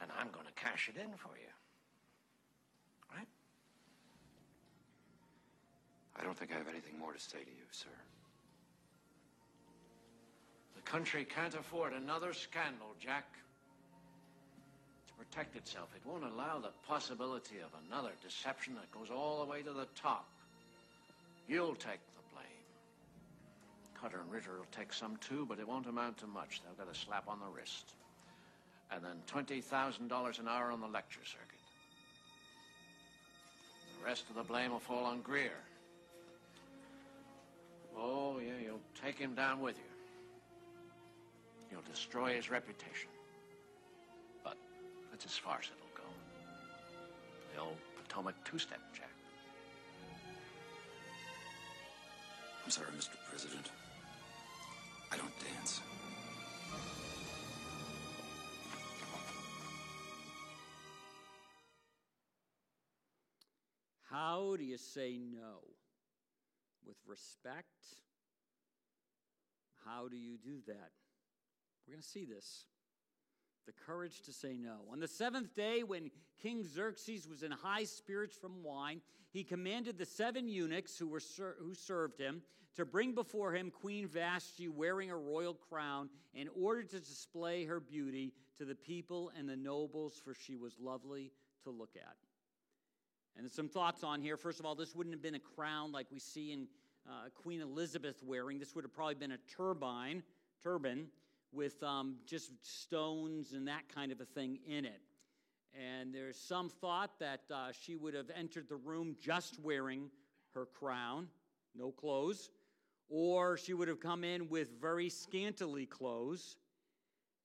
[0.00, 1.50] And I'm going to cash it in for you.
[3.12, 3.26] Right?
[6.16, 7.90] I don't think I have anything more to say to you, sir.
[10.84, 13.24] The country can't afford another scandal, Jack.
[15.08, 19.50] To protect itself, it won't allow the possibility of another deception that goes all the
[19.50, 20.28] way to the top.
[21.48, 22.44] You'll take the blame.
[24.00, 26.60] Cutter and Ritter will take some too, but it won't amount to much.
[26.62, 27.94] They'll get a slap on the wrist.
[28.90, 31.58] And then $20,000 an hour on the lecture circuit.
[34.00, 35.52] The rest of the blame will fall on Greer.
[37.96, 39.91] Oh, yeah, you'll take him down with you.
[41.72, 43.08] You'll destroy his reputation.
[44.44, 44.58] But
[45.10, 46.08] that's as far as it'll go.
[47.54, 49.08] The old Potomac two-step, Jack.
[52.62, 53.16] I'm sorry, Mr.
[53.30, 53.70] President.
[55.10, 55.80] I don't dance.
[64.10, 65.60] How do you say no?
[66.86, 67.64] With respect?
[69.86, 70.90] How do you do that?
[71.86, 72.66] We're going to see this.
[73.66, 74.80] The courage to say no.
[74.90, 76.10] On the seventh day, when
[76.42, 79.00] King Xerxes was in high spirits from wine,
[79.32, 82.42] he commanded the seven eunuchs who, were ser- who served him
[82.76, 87.78] to bring before him Queen Vashti wearing a royal crown in order to display her
[87.78, 91.30] beauty to the people and the nobles, for she was lovely
[91.64, 92.16] to look at.
[93.36, 94.36] And some thoughts on here.
[94.36, 96.66] First of all, this wouldn't have been a crown like we see in
[97.08, 98.58] uh, Queen Elizabeth wearing.
[98.58, 100.22] This would have probably been a turbine,
[100.62, 101.06] turban
[101.52, 105.00] with um, just stones and that kind of a thing in it.
[105.74, 110.10] And there's some thought that uh, she would have entered the room just wearing
[110.54, 111.28] her crown,
[111.74, 112.50] no clothes,
[113.08, 116.56] or she would have come in with very scantily clothes.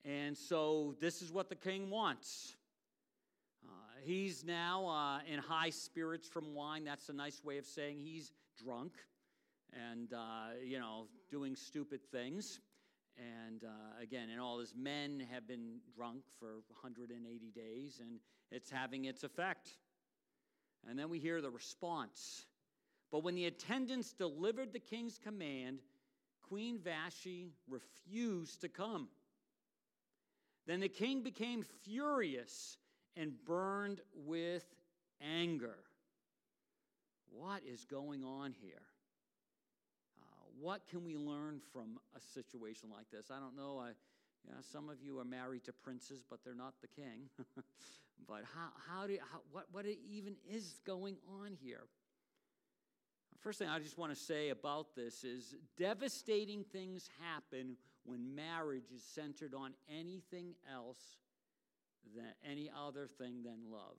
[0.04, 2.56] And so this is what the king wants.
[3.65, 3.72] Uh,
[4.04, 6.84] he's now uh, in high spirits from wine.
[6.86, 8.93] That's a nice way of saying he's drunk
[9.91, 12.60] and, uh, you know, doing stupid things.
[13.17, 18.19] And uh, again, and all his men have been drunk for 180 days, and
[18.51, 19.69] it's having its effect.
[20.88, 22.45] And then we hear the response.
[23.12, 25.80] But when the attendants delivered the king's command,
[26.47, 29.08] Queen Vashti refused to come.
[30.65, 32.77] Then the king became furious
[33.15, 34.65] and burned with
[35.21, 35.77] anger.
[37.32, 38.84] What is going on here?
[40.60, 43.32] What can we learn from a situation like this?
[43.32, 43.80] I don't know.
[43.80, 43.89] I,
[44.46, 47.30] you know, some of you are married to princes, but they're not the king.
[48.28, 51.84] but how, how do how, what, what even is going on here?
[53.41, 58.91] First thing I just want to say about this is devastating things happen when marriage
[58.96, 61.17] is centered on anything else
[62.15, 63.98] than any other thing than love.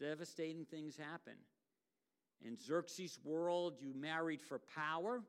[0.00, 1.34] Devastating things happen.
[2.44, 5.22] In Xerxes' world, you married for power,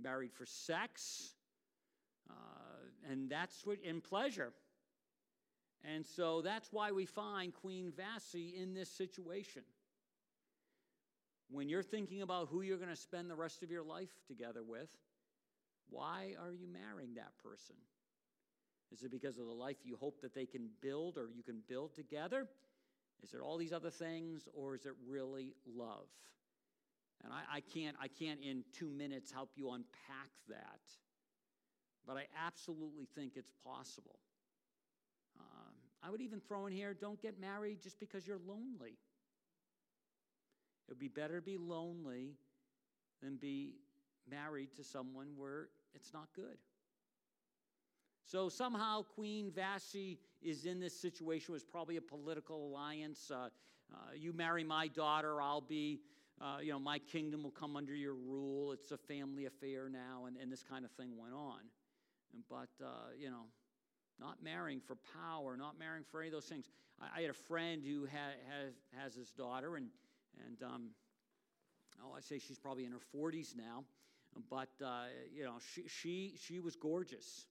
[0.00, 1.34] married for sex,
[2.28, 4.52] uh, and that's what in pleasure.
[5.84, 9.62] And so that's why we find Queen Vashti in this situation.
[11.50, 14.62] When you're thinking about who you're going to spend the rest of your life together
[14.66, 14.88] with,
[15.90, 17.76] why are you marrying that person?
[18.90, 21.60] Is it because of the life you hope that they can build or you can
[21.68, 22.46] build together?
[23.24, 26.06] Is it all these other things, or is it really love?
[27.24, 30.80] And I, I, can't, I can't in two minutes help you unpack that,
[32.06, 34.18] but I absolutely think it's possible.
[35.40, 38.98] Um, I would even throw in here don't get married just because you're lonely.
[40.86, 42.34] It would be better to be lonely
[43.22, 43.76] than be
[44.30, 46.58] married to someone where it's not good.
[48.26, 51.52] So somehow Queen Vashti is in this situation.
[51.52, 53.30] Was probably a political alliance.
[53.30, 53.48] Uh,
[53.92, 56.00] uh, you marry my daughter, I'll be
[56.40, 58.72] uh, you know, my kingdom will come under your rule.
[58.72, 61.60] It's a family affair now, and, and this kind of thing went on.
[62.50, 63.44] But, uh, you know,
[64.18, 66.68] not marrying for power, not marrying for any of those things.
[67.00, 69.86] I, I had a friend who ha- has, has his daughter, and,
[70.44, 70.88] and um,
[72.04, 73.84] oh, I say she's probably in her 40s now,
[74.50, 77.46] but, uh, you know, she, she, she was gorgeous.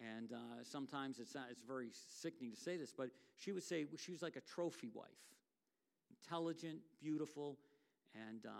[0.00, 3.86] And uh, sometimes it's, not, it's very sickening to say this, but she would say
[3.98, 5.08] she was like a trophy wife
[6.22, 7.56] intelligent, beautiful,
[8.14, 8.50] and uh,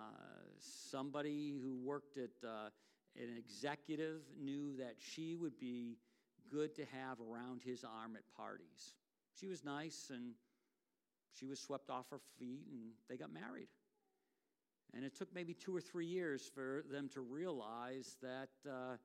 [0.58, 2.68] somebody who worked at uh,
[3.16, 5.96] an executive knew that she would be
[6.50, 8.94] good to have around his arm at parties.
[9.38, 10.32] She was nice and
[11.32, 13.68] she was swept off her feet, and they got married.
[14.94, 18.96] And it took maybe two or three years for them to realize that uh,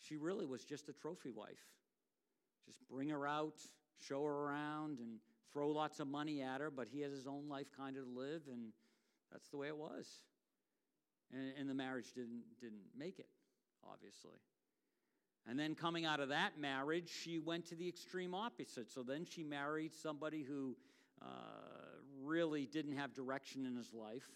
[0.00, 1.66] she really was just a trophy wife.
[2.66, 3.60] Just bring her out,
[4.00, 5.18] show her around, and
[5.52, 8.10] throw lots of money at her, but he has his own life kind of to
[8.10, 8.72] live, and
[9.32, 10.06] that's the way it was.
[11.32, 13.28] And, and the marriage didn't, didn't make it,
[13.90, 14.38] obviously.
[15.48, 18.90] And then coming out of that marriage, she went to the extreme opposite.
[18.90, 20.76] So then she married somebody who
[21.22, 21.26] uh,
[22.22, 24.28] really didn't have direction in his life,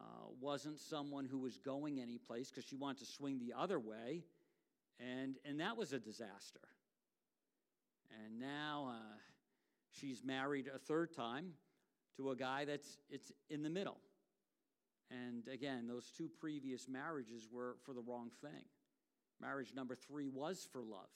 [0.00, 0.04] uh,
[0.40, 4.24] wasn't someone who was going anyplace because she wanted to swing the other way.
[5.00, 6.60] And, and that was a disaster.
[8.24, 9.16] And now uh,
[9.90, 11.52] she's married a third time
[12.16, 13.98] to a guy that's it's in the middle.
[15.10, 18.64] And again, those two previous marriages were for the wrong thing.
[19.40, 21.10] Marriage number three was for love.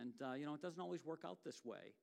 [0.00, 1.94] And, uh, you know, it doesn't always work out this way.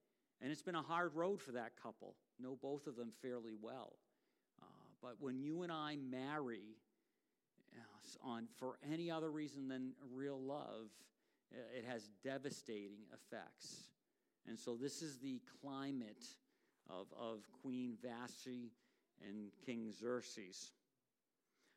[0.42, 2.16] And it's been a hard road for that couple.
[2.40, 3.94] Know both of them fairly well.
[4.62, 4.66] Uh,
[5.02, 6.78] but when you and I marry
[8.24, 10.90] on for any other reason than real love,
[11.76, 13.90] it has devastating effects.
[14.48, 16.26] And so this is the climate
[16.90, 18.72] of, of Queen Vashti
[19.28, 20.72] and King Xerxes.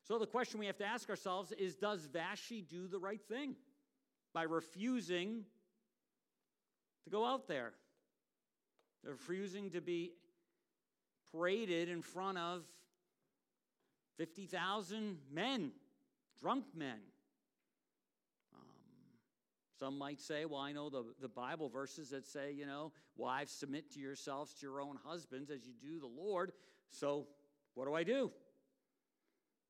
[0.03, 3.55] So the question we have to ask ourselves is Does Vashti do the right thing
[4.33, 5.43] by refusing
[7.03, 7.73] to go out there?
[9.03, 10.11] refusing to be
[11.31, 12.63] paraded in front of
[14.17, 15.71] 50,000 men,
[16.39, 16.99] drunk men.
[18.53, 18.61] Um,
[19.79, 23.51] some might say, well, I know the, the Bible verses that say, you know, wives,
[23.51, 26.51] submit to yourselves to your own husbands as you do the Lord.
[26.89, 27.27] So
[27.73, 28.31] what do I do?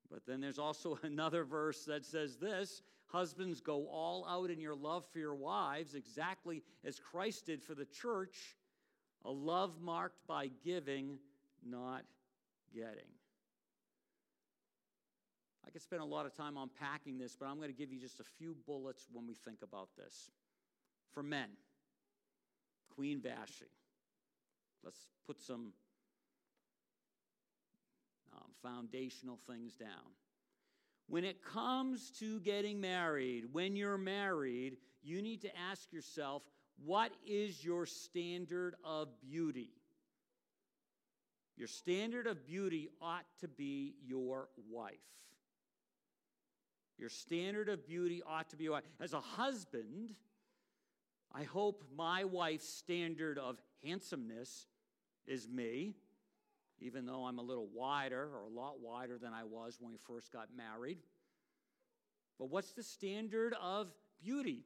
[0.10, 4.76] But then there's also another verse that says this Husbands, go all out in your
[4.76, 8.58] love for your wives, exactly as Christ did for the church,
[9.24, 11.18] a love marked by giving,
[11.66, 12.04] not
[12.74, 13.08] getting.
[15.78, 18.20] Could spend a lot of time unpacking this, but I'm going to give you just
[18.20, 20.32] a few bullets when we think about this.
[21.14, 21.50] For men,
[22.96, 23.68] Queen Vashti.
[24.84, 25.74] Let's put some
[28.34, 30.16] um, foundational things down.
[31.10, 36.42] When it comes to getting married, when you're married, you need to ask yourself
[36.84, 39.70] what is your standard of beauty?
[41.56, 44.98] Your standard of beauty ought to be your wife.
[46.98, 48.70] Your standard of beauty ought to be
[49.00, 50.16] as a husband.
[51.34, 54.66] I hope my wife's standard of handsomeness
[55.28, 55.94] is me,
[56.80, 59.98] even though I'm a little wider or a lot wider than I was when we
[59.98, 60.98] first got married.
[62.40, 63.92] But what's the standard of
[64.24, 64.64] beauty?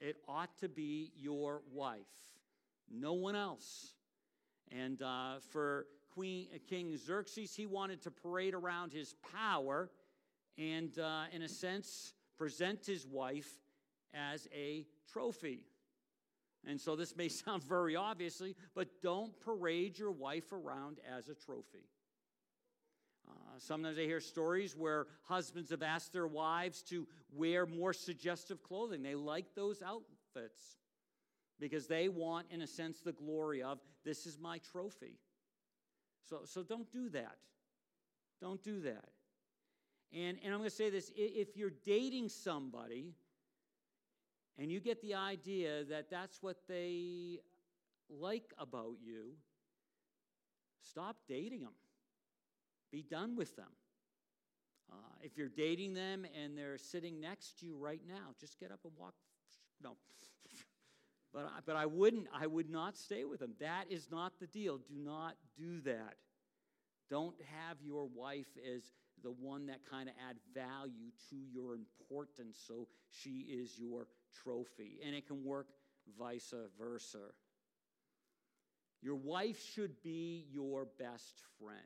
[0.00, 2.00] It ought to be your wife,
[2.90, 3.94] no one else.
[4.72, 9.90] And uh, for Queen King Xerxes, he wanted to parade around his power
[10.58, 13.50] and, uh, in a sense, present his wife
[14.12, 15.64] as a trophy.
[16.66, 21.34] And so this may sound very obviously, but don't parade your wife around as a
[21.34, 21.88] trophy.
[23.28, 28.62] Uh, sometimes I hear stories where husbands have asked their wives to wear more suggestive
[28.62, 29.02] clothing.
[29.02, 30.60] They like those outfits
[31.58, 35.18] because they want, in a sense, the glory of this is my trophy.
[36.28, 37.36] So, so don't do that.
[38.40, 39.08] Don't do that.
[40.14, 43.14] And, and I'm going to say this if you're dating somebody
[44.58, 47.40] and you get the idea that that's what they
[48.08, 49.32] like about you,
[50.80, 51.72] stop dating them.
[52.92, 53.72] Be done with them.
[54.92, 58.70] Uh, if you're dating them and they're sitting next to you right now, just get
[58.70, 59.14] up and walk.
[59.82, 59.96] No.
[61.34, 63.54] but, I, but I wouldn't, I would not stay with them.
[63.58, 64.78] That is not the deal.
[64.78, 66.14] Do not do that.
[67.10, 67.34] Don't
[67.66, 68.46] have your wife
[68.76, 68.84] as
[69.24, 74.06] the one that kind of add value to your importance so she is your
[74.44, 75.00] trophy.
[75.04, 75.66] And it can work
[76.18, 77.18] vice versa.
[79.02, 81.80] Your wife should be your best friend.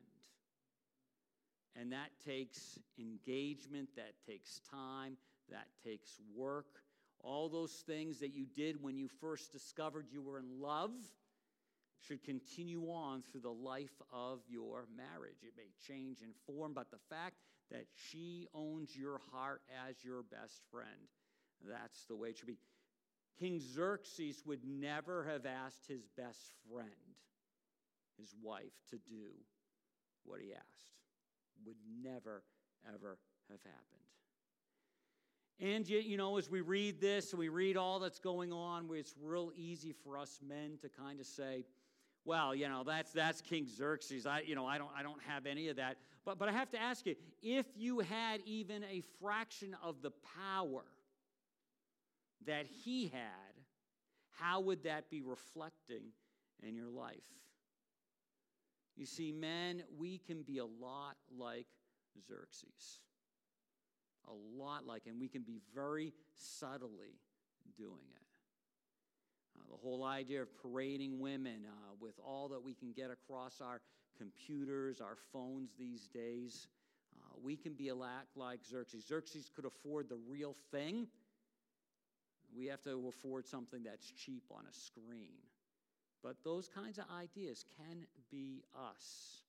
[1.81, 5.17] And that takes engagement, that takes time,
[5.51, 6.83] that takes work.
[7.21, 10.93] All those things that you did when you first discovered you were in love
[12.07, 15.43] should continue on through the life of your marriage.
[15.43, 17.37] It may change in form, but the fact
[17.71, 21.09] that she owns your heart as your best friend,
[21.69, 22.59] that's the way it should be.
[23.39, 26.89] King Xerxes would never have asked his best friend,
[28.19, 29.31] his wife, to do
[30.25, 30.93] what he asked.
[31.67, 32.43] Would never,
[32.87, 33.19] ever
[33.51, 34.09] have happened.
[35.61, 39.15] And yet, you know, as we read this, we read all that's going on, it's
[39.21, 41.65] real easy for us men to kind of say,
[42.25, 44.27] well, you know, that's that's King Xerxes.
[44.27, 45.97] I, you know, I don't I don't have any of that.
[46.25, 50.13] But but I have to ask you, if you had even a fraction of the
[50.47, 50.85] power
[52.47, 53.55] that he had,
[54.39, 56.13] how would that be reflecting
[56.63, 57.17] in your life?
[58.97, 61.67] You see, men, we can be a lot like
[62.27, 63.01] Xerxes.
[64.27, 67.21] A lot like, and we can be very subtly
[67.77, 68.28] doing it.
[69.59, 73.61] Uh, the whole idea of parading women uh, with all that we can get across
[73.61, 73.81] our
[74.17, 76.69] computers, our phones these days,
[77.17, 79.05] uh, we can be a lack like Xerxes.
[79.07, 81.07] Xerxes could afford the real thing.
[82.57, 85.35] We have to afford something that's cheap on a screen.
[86.23, 89.43] But those kinds of ideas can be us.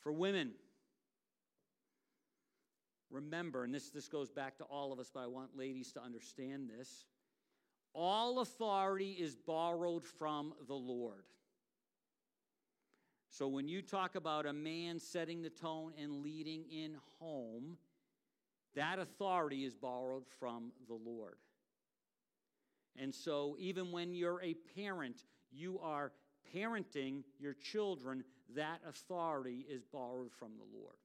[0.00, 0.52] For women,
[3.10, 6.02] remember, and this, this goes back to all of us, but I want ladies to
[6.02, 7.04] understand this
[7.94, 11.24] all authority is borrowed from the Lord.
[13.28, 17.78] So when you talk about a man setting the tone and leading in home,
[18.74, 21.36] that authority is borrowed from the Lord.
[22.96, 26.12] And so, even when you're a parent, you are
[26.54, 28.22] parenting your children,
[28.54, 30.96] that authority is borrowed from the Lord.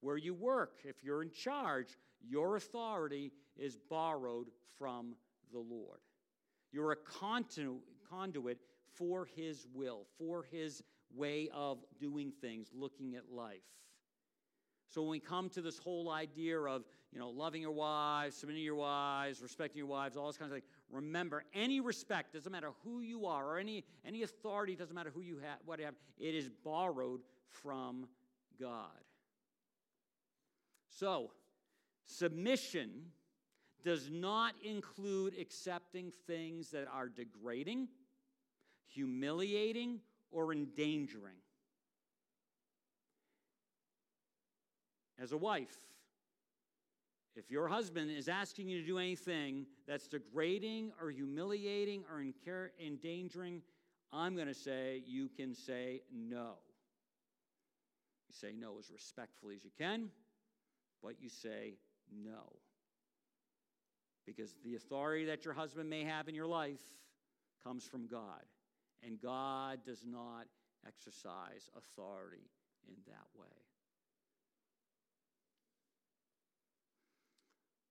[0.00, 4.48] Where you work, if you're in charge, your authority is borrowed
[4.78, 5.14] from
[5.52, 6.00] the Lord.
[6.72, 8.58] You're a conduit
[8.94, 10.82] for His will, for His
[11.14, 13.62] way of doing things, looking at life.
[14.88, 16.82] So when we come to this whole idea of,
[17.12, 20.56] you know, loving your wives, submitting your wives, respecting your wives, all this kind of
[20.56, 25.12] thing, remember, any respect, doesn't matter who you are, or any, any authority, doesn't matter
[25.14, 28.08] who you have, what you have, it is borrowed from
[28.58, 29.04] God.
[30.88, 31.30] So,
[32.04, 32.90] submission
[33.84, 37.88] does not include accepting things that are degrading,
[38.86, 40.00] humiliating,
[40.30, 41.36] or endangering.
[45.18, 45.76] As a wife,
[47.36, 52.24] if your husband is asking you to do anything that's degrading or humiliating or
[52.84, 53.62] endangering,
[54.12, 56.54] I'm going to say you can say no.
[58.28, 60.10] You say no as respectfully as you can,
[61.02, 61.74] but you say
[62.12, 62.52] no.
[64.36, 66.80] Because the authority that your husband may have in your life
[67.64, 68.44] comes from God,
[69.04, 70.46] and God does not
[70.86, 72.48] exercise authority
[72.86, 73.46] in that way.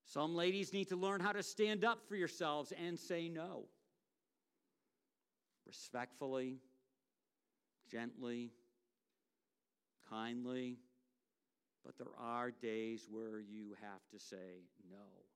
[0.05, 3.65] Some ladies need to learn how to stand up for yourselves and say no.
[5.67, 6.59] Respectfully,
[7.91, 8.51] gently,
[10.09, 10.77] kindly.
[11.85, 15.28] But there are days where you have to say no.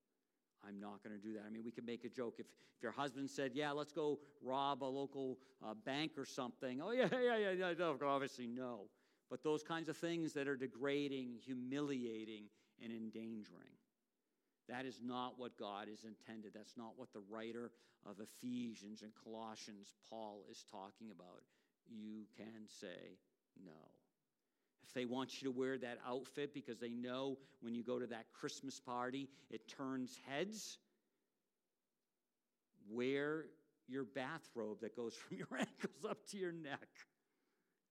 [0.68, 1.44] I'm not going to do that.
[1.46, 2.36] I mean, we can make a joke.
[2.40, 2.46] If,
[2.76, 6.92] if your husband said, Yeah, let's go rob a local uh, bank or something, oh,
[6.92, 8.82] yeah, yeah, yeah, yeah, no, obviously no.
[9.30, 12.46] But those kinds of things that are degrading, humiliating,
[12.82, 13.74] and endangering.
[14.70, 16.52] That is not what God is intended.
[16.54, 17.72] That's not what the writer
[18.06, 21.44] of Ephesians and Colossians, Paul, is talking about.
[21.90, 23.18] You can say
[23.66, 23.72] no.
[24.86, 28.08] If they want you to wear that outfit because they know when you go to
[28.08, 30.78] that Christmas party, it turns heads,
[32.90, 33.46] wear
[33.88, 36.88] your bathrobe that goes from your ankles up to your neck.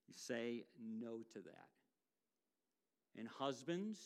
[0.08, 1.68] You say no to that.
[3.18, 3.98] And husbands,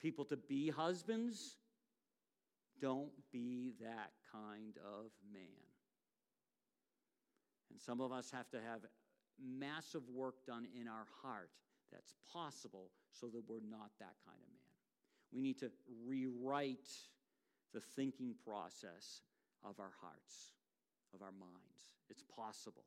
[0.00, 1.56] people to be husbands,
[2.80, 5.42] don't be that kind of man.
[7.70, 8.80] And some of us have to have
[9.40, 11.50] massive work done in our heart
[11.92, 14.68] that's possible so that we're not that kind of man.
[15.32, 15.70] We need to
[16.06, 16.88] rewrite
[17.72, 19.22] the thinking process
[19.64, 20.52] of our hearts,
[21.14, 21.88] of our minds.
[22.08, 22.84] It's possible.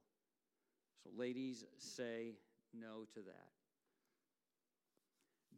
[1.03, 2.33] So, ladies, say
[2.73, 3.51] no to that.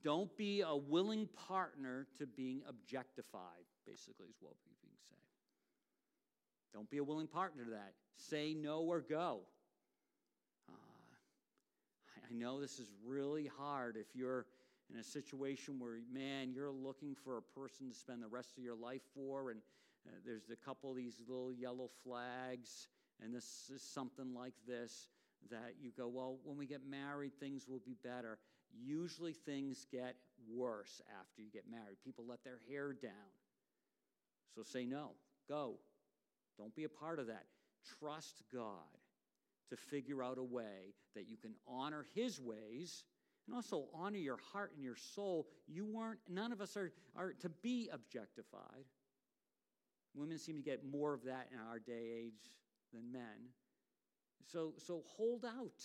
[0.03, 5.15] Don't be a willing partner to being objectified, basically, is what we can say.
[6.73, 7.93] Don't be a willing partner to that.
[8.17, 9.41] Say no or go.
[12.29, 14.45] I know this is really hard if you're
[14.93, 18.63] in a situation where, man, you're looking for a person to spend the rest of
[18.63, 19.59] your life for, and
[20.07, 22.87] uh, there's a couple of these little yellow flags,
[23.21, 25.09] and this is something like this
[25.51, 28.37] that you go, well, when we get married, things will be better.
[28.73, 30.15] Usually things get
[30.49, 31.97] worse after you get married.
[32.03, 33.11] People let their hair down.
[34.55, 35.11] So say no,
[35.49, 35.75] go.
[36.57, 37.45] Don't be a part of that.
[37.99, 39.02] Trust God
[39.73, 43.03] to figure out a way that you can honor His ways
[43.47, 45.47] and also honor your heart and your soul.
[45.67, 48.85] You weren't, none of us are, are to be objectified.
[50.15, 52.51] Women seem to get more of that in our day age
[52.93, 53.49] than men.
[54.45, 55.83] So, so hold out.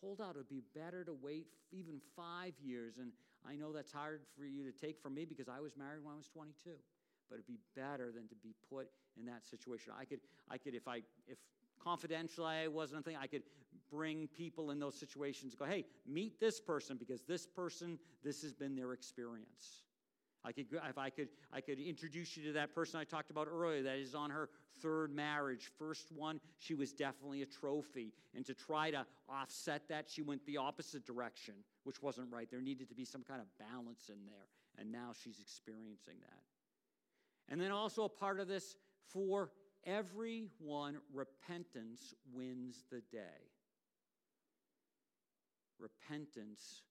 [0.00, 0.36] Hold out.
[0.36, 2.98] It would be better to wait even five years.
[2.98, 3.10] And
[3.48, 6.14] I know that's hard for you to take from me because I was married when
[6.14, 6.70] I was 22.
[7.28, 8.88] But it'd be better than to be put
[9.18, 9.92] in that situation.
[9.98, 11.38] I could, I could, if I, if
[11.82, 13.42] confidentially I wasn't a thing, I could
[13.90, 15.54] bring people in those situations.
[15.54, 19.82] Go, hey, meet this person because this person, this has been their experience.
[20.44, 23.46] I could, if I could, I could introduce you to that person I talked about
[23.48, 24.48] earlier that is on her
[24.80, 25.70] third marriage.
[25.78, 28.12] First one, she was definitely a trophy.
[28.34, 31.54] And to try to offset that, she went the opposite direction,
[31.84, 32.50] which wasn't right.
[32.50, 34.48] There needed to be some kind of balance in there.
[34.78, 36.42] And now she's experiencing that.
[37.48, 38.76] And then also a part of this
[39.12, 39.50] for
[39.86, 43.50] everyone, repentance wins the day.
[45.78, 46.82] Repentance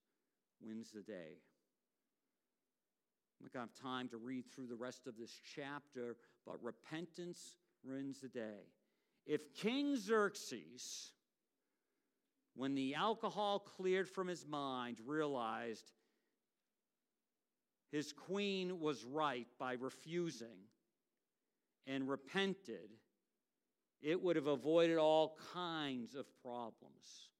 [0.60, 1.38] wins the day.
[3.40, 6.16] I'm not going to have time to read through the rest of this chapter,
[6.46, 8.68] but repentance wins the day.
[9.26, 11.10] If King Xerxes,
[12.54, 15.90] when the alcohol cleared from his mind, realized
[17.90, 20.68] his queen was right by refusing
[21.86, 22.90] and repented,
[24.00, 27.30] it would have avoided all kinds of problems.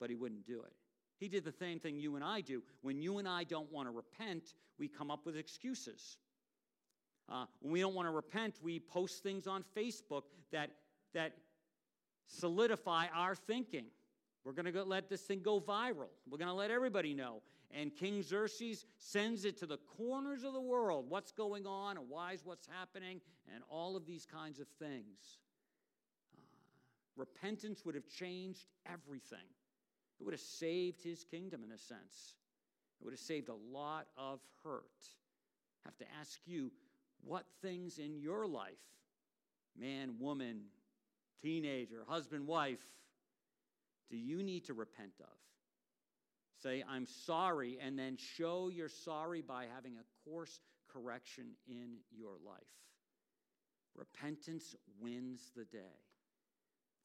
[0.00, 0.72] But he wouldn't do it.
[1.18, 2.62] He did the same thing you and I do.
[2.82, 6.18] When you and I don't want to repent, we come up with excuses.
[7.28, 10.70] Uh, when we don't want to repent, we post things on Facebook that,
[11.14, 11.32] that
[12.26, 13.86] solidify our thinking.
[14.44, 16.08] We're going to let this thing go viral.
[16.30, 17.42] We're going to let everybody know.
[17.70, 22.08] And King Xerxes sends it to the corners of the world what's going on and
[22.08, 23.20] why is what's happening
[23.54, 25.38] and all of these kinds of things.
[26.34, 26.40] Uh,
[27.16, 29.38] repentance would have changed everything.
[30.18, 32.34] It would have saved his kingdom in a sense.
[33.00, 34.84] It would have saved a lot of hurt.
[35.84, 36.72] I have to ask you,
[37.24, 38.72] what things in your life,
[39.78, 40.62] man, woman,
[41.42, 42.78] teenager, husband, wife,
[44.10, 45.47] do you need to repent of?
[46.62, 50.60] Say, I'm sorry, and then show you're sorry by having a course
[50.92, 52.58] correction in your life.
[53.94, 55.78] Repentance wins the day.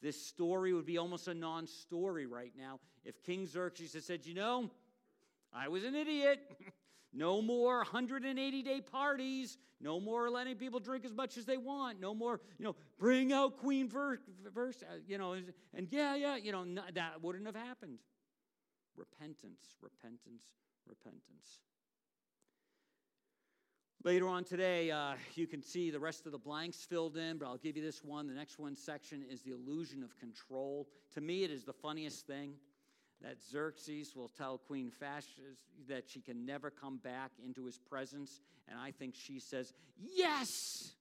[0.01, 4.25] This story would be almost a non story right now if King Xerxes had said,
[4.25, 4.69] You know,
[5.53, 6.39] I was an idiot.
[7.13, 9.57] no more 180 day parties.
[9.79, 11.99] No more letting people drink as much as they want.
[11.99, 14.19] No more, you know, bring out Queen Verse,
[14.81, 15.33] uh, you know,
[15.73, 17.99] and yeah, yeah, you know, that wouldn't have happened.
[18.95, 20.43] Repentance, repentance,
[20.87, 21.61] repentance.
[24.03, 27.45] Later on today, uh, you can see the rest of the blanks filled in, but
[27.45, 28.27] I'll give you this one.
[28.27, 30.89] The next one section is the illusion of control.
[31.13, 32.55] To me, it is the funniest thing
[33.21, 35.41] that Xerxes will tell Queen Vashti
[35.87, 38.41] that she can never come back into his presence.
[38.67, 40.91] And I think she says, Yes!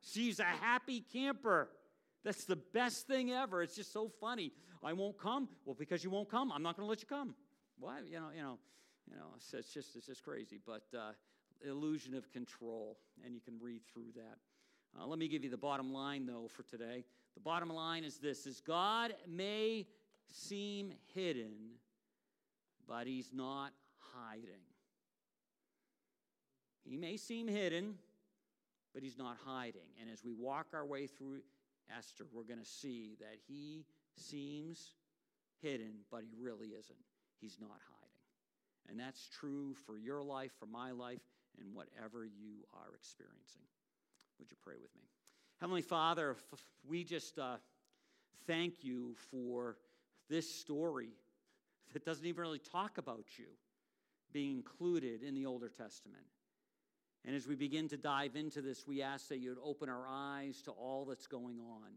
[0.00, 1.68] She's a happy camper.
[2.24, 3.62] That's the best thing ever.
[3.62, 4.52] It's just so funny.
[4.82, 5.48] I won't come.
[5.64, 7.34] Well, because you won't come, I'm not going to let you come.
[7.78, 8.00] Why?
[8.00, 8.58] You know, you know,
[9.10, 9.28] you know.
[9.36, 10.60] It's just, it's just crazy.
[10.64, 11.12] But uh,
[11.66, 14.38] illusion of control, and you can read through that.
[14.98, 17.04] Uh, let me give you the bottom line, though, for today.
[17.34, 19.86] The bottom line is this: is God may
[20.26, 21.52] seem hidden,
[22.86, 24.62] but He's not hiding.
[26.84, 27.94] He may seem hidden,
[28.94, 29.82] but He's not hiding.
[30.00, 31.40] And as we walk our way through
[31.96, 33.84] Esther, we're going to see that He
[34.16, 34.92] seems
[35.62, 36.98] hidden, but He really isn't.
[37.40, 38.90] He's not hiding.
[38.90, 41.20] And that's true for your life, for my life,
[41.60, 43.62] and whatever you are experiencing.
[44.38, 45.02] Would you pray with me?
[45.60, 46.36] Heavenly Father,
[46.88, 47.56] we just uh,
[48.46, 49.76] thank you for
[50.30, 51.10] this story
[51.92, 53.46] that doesn't even really talk about you
[54.32, 56.22] being included in the Older Testament.
[57.24, 60.06] And as we begin to dive into this, we ask that you would open our
[60.08, 61.90] eyes to all that's going on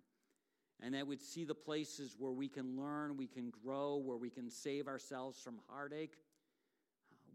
[0.84, 4.30] and that we'd see the places where we can learn, we can grow, where we
[4.30, 6.16] can save ourselves from heartache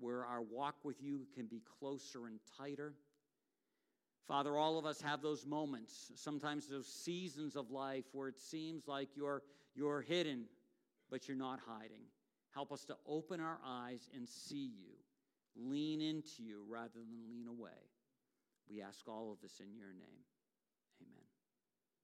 [0.00, 2.92] where our walk with you can be closer and tighter.
[4.26, 8.88] Father, all of us have those moments, sometimes those seasons of life where it seems
[8.88, 9.42] like you're,
[9.74, 10.46] you're hidden,
[11.10, 12.02] but you're not hiding.
[12.52, 14.95] Help us to open our eyes and see you,
[15.56, 17.90] lean into you rather than lean away.
[18.68, 20.24] We ask all of this in your name.